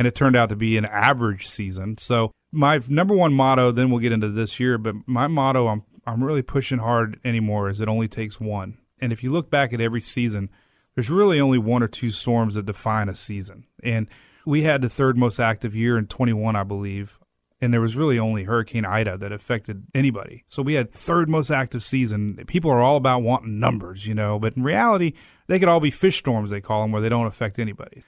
and 0.00 0.06
it 0.06 0.14
turned 0.14 0.34
out 0.34 0.48
to 0.48 0.56
be 0.56 0.78
an 0.78 0.86
average 0.86 1.46
season. 1.46 1.98
So 1.98 2.32
my 2.50 2.80
number 2.88 3.14
one 3.14 3.34
motto, 3.34 3.70
then 3.70 3.90
we'll 3.90 4.00
get 4.00 4.12
into 4.12 4.30
this 4.30 4.58
year, 4.58 4.78
but 4.78 4.94
my 5.06 5.26
motto 5.26 5.68
I'm 5.68 5.84
I'm 6.06 6.24
really 6.24 6.40
pushing 6.40 6.78
hard 6.78 7.20
anymore 7.22 7.68
is 7.68 7.82
it 7.82 7.88
only 7.88 8.08
takes 8.08 8.40
one. 8.40 8.78
And 8.98 9.12
if 9.12 9.22
you 9.22 9.28
look 9.28 9.50
back 9.50 9.74
at 9.74 9.80
every 9.80 10.00
season, 10.00 10.48
there's 10.94 11.10
really 11.10 11.38
only 11.38 11.58
one 11.58 11.82
or 11.82 11.86
two 11.86 12.10
storms 12.10 12.54
that 12.54 12.64
define 12.64 13.10
a 13.10 13.14
season. 13.14 13.66
And 13.84 14.06
we 14.46 14.62
had 14.62 14.80
the 14.80 14.88
third 14.88 15.18
most 15.18 15.38
active 15.38 15.76
year 15.76 15.98
in 15.98 16.06
21, 16.06 16.56
I 16.56 16.62
believe. 16.62 17.18
And 17.60 17.70
there 17.70 17.82
was 17.82 17.94
really 17.94 18.18
only 18.18 18.44
Hurricane 18.44 18.86
Ida 18.86 19.18
that 19.18 19.32
affected 19.32 19.84
anybody. 19.94 20.44
So 20.46 20.62
we 20.62 20.74
had 20.74 20.94
third 20.94 21.28
most 21.28 21.50
active 21.50 21.84
season. 21.84 22.42
People 22.46 22.70
are 22.70 22.80
all 22.80 22.96
about 22.96 23.20
wanting 23.20 23.58
numbers, 23.58 24.06
you 24.06 24.14
know, 24.14 24.38
but 24.38 24.56
in 24.56 24.62
reality, 24.62 25.12
they 25.46 25.58
could 25.58 25.68
all 25.68 25.78
be 25.78 25.90
fish 25.90 26.16
storms, 26.16 26.48
they 26.48 26.62
call 26.62 26.80
them, 26.80 26.90
where 26.90 27.02
they 27.02 27.10
don't 27.10 27.26
affect 27.26 27.58
anybody. 27.58 28.02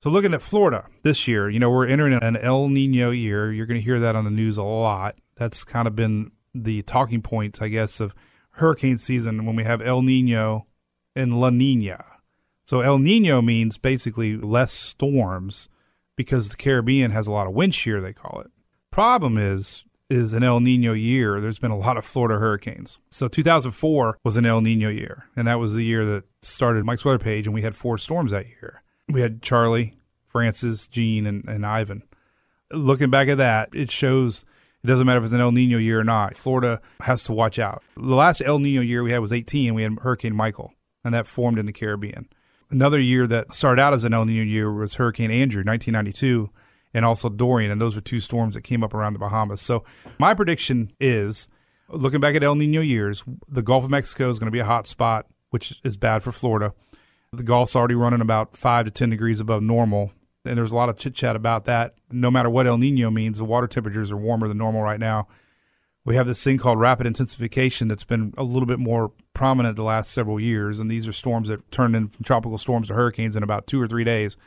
So 0.00 0.10
looking 0.10 0.32
at 0.32 0.42
Florida 0.42 0.86
this 1.02 1.26
year, 1.26 1.50
you 1.50 1.58
know, 1.58 1.70
we're 1.70 1.88
entering 1.88 2.16
an 2.22 2.36
El 2.36 2.68
Nino 2.68 3.10
year. 3.10 3.52
You're 3.52 3.66
going 3.66 3.80
to 3.80 3.84
hear 3.84 3.98
that 3.98 4.14
on 4.14 4.24
the 4.24 4.30
news 4.30 4.56
a 4.56 4.62
lot. 4.62 5.16
That's 5.34 5.64
kind 5.64 5.88
of 5.88 5.96
been 5.96 6.30
the 6.54 6.82
talking 6.82 7.20
points, 7.20 7.60
I 7.60 7.66
guess, 7.66 7.98
of 7.98 8.14
hurricane 8.52 8.98
season 8.98 9.44
when 9.44 9.56
we 9.56 9.64
have 9.64 9.82
El 9.82 10.02
Nino 10.02 10.66
and 11.16 11.34
La 11.34 11.50
Nina. 11.50 12.04
So 12.64 12.80
El 12.80 12.98
Nino 12.98 13.42
means 13.42 13.76
basically 13.76 14.36
less 14.36 14.72
storms 14.72 15.68
because 16.14 16.48
the 16.48 16.56
Caribbean 16.56 17.10
has 17.10 17.26
a 17.26 17.32
lot 17.32 17.48
of 17.48 17.54
wind 17.54 17.74
shear, 17.74 18.00
they 18.00 18.12
call 18.12 18.40
it. 18.40 18.52
Problem 18.92 19.36
is, 19.36 19.84
is 20.08 20.32
an 20.32 20.44
El 20.44 20.60
Nino 20.60 20.92
year. 20.92 21.40
There's 21.40 21.58
been 21.58 21.72
a 21.72 21.78
lot 21.78 21.96
of 21.96 22.04
Florida 22.04 22.38
hurricanes. 22.38 23.00
So 23.10 23.26
2004 23.26 24.18
was 24.22 24.36
an 24.36 24.46
El 24.46 24.60
Nino 24.60 24.90
year, 24.90 25.26
and 25.34 25.48
that 25.48 25.58
was 25.58 25.74
the 25.74 25.82
year 25.82 26.04
that 26.06 26.22
started 26.42 26.84
Mike's 26.84 27.04
weather 27.04 27.18
page, 27.18 27.46
and 27.46 27.54
we 27.54 27.62
had 27.62 27.74
four 27.74 27.98
storms 27.98 28.30
that 28.30 28.46
year 28.46 28.84
we 29.08 29.20
had 29.20 29.42
Charley, 29.42 29.96
Frances, 30.26 30.88
Jeanne, 30.88 31.26
and, 31.26 31.48
and 31.48 31.64
Ivan. 31.64 32.02
Looking 32.70 33.10
back 33.10 33.28
at 33.28 33.38
that, 33.38 33.70
it 33.72 33.90
shows 33.90 34.44
it 34.84 34.86
doesn't 34.86 35.06
matter 35.06 35.18
if 35.18 35.24
it's 35.24 35.32
an 35.32 35.40
El 35.40 35.52
Nino 35.52 35.78
year 35.78 36.00
or 36.00 36.04
not. 36.04 36.36
Florida 36.36 36.80
has 37.00 37.22
to 37.24 37.32
watch 37.32 37.58
out. 37.58 37.82
The 37.96 38.14
last 38.14 38.42
El 38.44 38.58
Nino 38.58 38.80
year 38.80 39.02
we 39.02 39.10
had 39.10 39.18
was 39.18 39.32
18. 39.32 39.74
We 39.74 39.82
had 39.82 39.98
Hurricane 40.00 40.36
Michael, 40.36 40.72
and 41.04 41.12
that 41.14 41.26
formed 41.26 41.58
in 41.58 41.66
the 41.66 41.72
Caribbean. 41.72 42.28
Another 42.70 43.00
year 43.00 43.26
that 43.26 43.54
started 43.54 43.80
out 43.80 43.94
as 43.94 44.04
an 44.04 44.14
El 44.14 44.26
Nino 44.26 44.42
year 44.42 44.72
was 44.72 44.94
Hurricane 44.94 45.30
Andrew, 45.30 45.64
1992, 45.64 46.50
and 46.94 47.04
also 47.04 47.28
Dorian, 47.28 47.70
and 47.70 47.80
those 47.80 47.96
were 47.96 48.00
two 48.00 48.20
storms 48.20 48.54
that 48.54 48.62
came 48.62 48.84
up 48.84 48.94
around 48.94 49.14
the 49.14 49.18
Bahamas. 49.18 49.60
So 49.60 49.84
my 50.18 50.34
prediction 50.34 50.90
is, 51.00 51.48
looking 51.88 52.20
back 52.20 52.36
at 52.36 52.44
El 52.44 52.54
Nino 52.54 52.80
years, 52.80 53.24
the 53.48 53.62
Gulf 53.62 53.84
of 53.84 53.90
Mexico 53.90 54.28
is 54.30 54.38
going 54.38 54.46
to 54.46 54.52
be 54.52 54.58
a 54.58 54.64
hot 54.64 54.86
spot, 54.86 55.26
which 55.50 55.80
is 55.82 55.96
bad 55.96 56.22
for 56.22 56.30
Florida. 56.30 56.72
The 57.32 57.42
Gulf's 57.42 57.76
already 57.76 57.94
running 57.94 58.20
about 58.20 58.56
five 58.56 58.86
to 58.86 58.90
10 58.90 59.10
degrees 59.10 59.40
above 59.40 59.62
normal. 59.62 60.12
And 60.44 60.56
there's 60.56 60.72
a 60.72 60.76
lot 60.76 60.88
of 60.88 60.96
chit 60.96 61.14
chat 61.14 61.36
about 61.36 61.64
that. 61.64 61.94
No 62.10 62.30
matter 62.30 62.48
what 62.48 62.66
El 62.66 62.78
Nino 62.78 63.10
means, 63.10 63.38
the 63.38 63.44
water 63.44 63.66
temperatures 63.66 64.10
are 64.10 64.16
warmer 64.16 64.48
than 64.48 64.56
normal 64.56 64.82
right 64.82 65.00
now. 65.00 65.28
We 66.06 66.16
have 66.16 66.26
this 66.26 66.42
thing 66.42 66.56
called 66.56 66.80
rapid 66.80 67.06
intensification 67.06 67.86
that's 67.86 68.04
been 68.04 68.32
a 68.38 68.42
little 68.42 68.64
bit 68.64 68.78
more 68.78 69.12
prominent 69.34 69.76
the 69.76 69.82
last 69.82 70.10
several 70.10 70.40
years. 70.40 70.80
And 70.80 70.90
these 70.90 71.06
are 71.06 71.12
storms 71.12 71.48
that 71.48 71.70
turn 71.70 71.94
in 71.94 72.08
from 72.08 72.24
tropical 72.24 72.56
storms 72.56 72.88
to 72.88 72.94
hurricanes 72.94 73.36
in 73.36 73.42
about 73.42 73.66
two 73.66 73.82
or 73.82 73.86
three 73.86 74.04
days. 74.04 74.38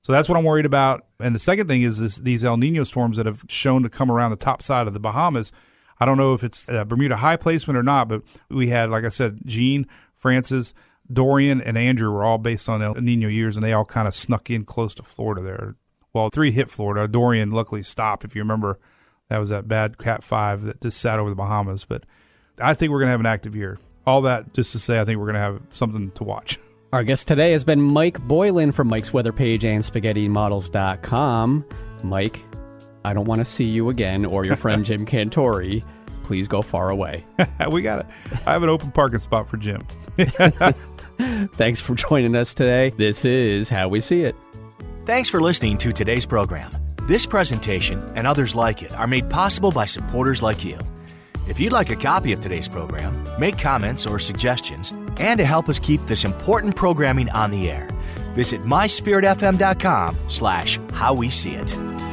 So 0.00 0.12
that's 0.12 0.28
what 0.28 0.36
I'm 0.36 0.44
worried 0.44 0.66
about. 0.66 1.06
And 1.20 1.36
the 1.36 1.40
second 1.40 1.68
thing 1.68 1.82
is 1.82 1.98
this, 1.98 2.16
these 2.16 2.42
El 2.42 2.56
Nino 2.56 2.82
storms 2.82 3.16
that 3.16 3.26
have 3.26 3.44
shown 3.48 3.84
to 3.84 3.88
come 3.88 4.10
around 4.10 4.30
the 4.30 4.36
top 4.36 4.62
side 4.62 4.88
of 4.88 4.92
the 4.92 5.00
Bahamas. 5.00 5.52
I 6.00 6.04
don't 6.04 6.18
know 6.18 6.34
if 6.34 6.42
it's 6.42 6.66
Bermuda 6.66 7.16
high 7.16 7.36
placement 7.36 7.76
or 7.76 7.82
not, 7.82 8.08
but 8.08 8.22
we 8.48 8.68
had, 8.68 8.90
like 8.90 9.04
I 9.04 9.08
said, 9.08 9.40
Jeanne, 9.44 9.86
Frances, 10.16 10.74
Dorian 11.12 11.60
and 11.60 11.78
Andrew 11.78 12.10
were 12.10 12.24
all 12.24 12.38
based 12.38 12.68
on 12.68 12.82
El 12.82 12.94
Nino 12.94 13.28
years, 13.28 13.56
and 13.56 13.64
they 13.64 13.72
all 13.72 13.84
kind 13.84 14.06
of 14.08 14.14
snuck 14.14 14.50
in 14.50 14.64
close 14.64 14.94
to 14.94 15.02
Florida 15.02 15.42
there. 15.42 15.76
Well, 16.12 16.30
three 16.30 16.50
hit 16.50 16.70
Florida. 16.70 17.06
Dorian 17.08 17.50
luckily 17.50 17.82
stopped. 17.82 18.24
If 18.24 18.34
you 18.34 18.42
remember 18.42 18.78
That 19.28 19.38
was 19.38 19.50
that 19.50 19.68
bad 19.68 19.98
Cat 19.98 20.24
5 20.24 20.62
that 20.64 20.80
just 20.80 20.98
sat 21.00 21.18
over 21.18 21.28
the 21.30 21.36
Bahamas. 21.36 21.84
But 21.84 22.04
I 22.60 22.74
think 22.74 22.90
we're 22.90 22.98
going 22.98 23.08
to 23.08 23.12
have 23.12 23.20
an 23.20 23.26
active 23.26 23.54
year. 23.54 23.78
All 24.06 24.22
that 24.22 24.54
just 24.54 24.72
to 24.72 24.78
say, 24.78 24.98
I 24.98 25.04
think 25.04 25.18
we're 25.18 25.26
going 25.26 25.34
to 25.34 25.40
have 25.40 25.60
something 25.70 26.10
to 26.12 26.24
watch. 26.24 26.58
Our 26.94 27.04
guest 27.04 27.28
today 27.28 27.52
has 27.52 27.62
been 27.64 27.82
Mike 27.82 28.18
Boylan 28.26 28.72
from 28.72 28.88
Mike's 28.88 29.12
Weather 29.12 29.32
Page 29.32 29.64
and 29.66 29.82
SpaghettiModels.com. 29.84 31.64
Mike, 32.04 32.42
I 33.04 33.12
don't 33.12 33.26
want 33.26 33.40
to 33.40 33.44
see 33.44 33.64
you 33.64 33.90
again 33.90 34.24
or 34.24 34.46
your 34.46 34.56
friend 34.56 34.84
Jim 34.84 35.04
Cantore. 35.06 35.84
Please 36.24 36.48
go 36.48 36.62
far 36.62 36.88
away. 36.90 37.24
we 37.70 37.82
got 37.82 38.00
it. 38.00 38.06
I 38.46 38.52
have 38.52 38.62
an 38.62 38.70
open 38.70 38.90
parking 38.92 39.18
spot 39.18 39.48
for 39.48 39.58
Jim. 39.58 39.86
Thanks 41.52 41.80
for 41.80 41.94
joining 41.94 42.36
us 42.36 42.54
today. 42.54 42.90
This 42.90 43.24
is 43.24 43.68
How 43.68 43.88
We 43.88 44.00
See 44.00 44.22
It. 44.22 44.36
Thanks 45.04 45.28
for 45.28 45.40
listening 45.40 45.78
to 45.78 45.92
today's 45.92 46.26
program. 46.26 46.70
This 47.04 47.26
presentation 47.26 48.04
and 48.14 48.26
others 48.26 48.54
like 48.54 48.82
it 48.82 48.94
are 48.94 49.06
made 49.06 49.30
possible 49.30 49.70
by 49.70 49.86
supporters 49.86 50.42
like 50.42 50.64
you. 50.64 50.78
If 51.48 51.58
you'd 51.58 51.72
like 51.72 51.90
a 51.90 51.96
copy 51.96 52.32
of 52.32 52.40
today's 52.40 52.68
program, 52.68 53.24
make 53.38 53.58
comments 53.58 54.06
or 54.06 54.18
suggestions, 54.18 54.92
and 55.18 55.38
to 55.38 55.44
help 55.44 55.68
us 55.68 55.78
keep 55.78 56.00
this 56.02 56.24
important 56.24 56.76
programming 56.76 57.30
on 57.30 57.50
the 57.50 57.70
air, 57.70 57.88
visit 58.34 58.62
myspiritfm.com 58.62 60.18
slash 60.28 60.78
how 60.92 61.14
we 61.14 61.30
see 61.30 61.54
it. 61.54 62.07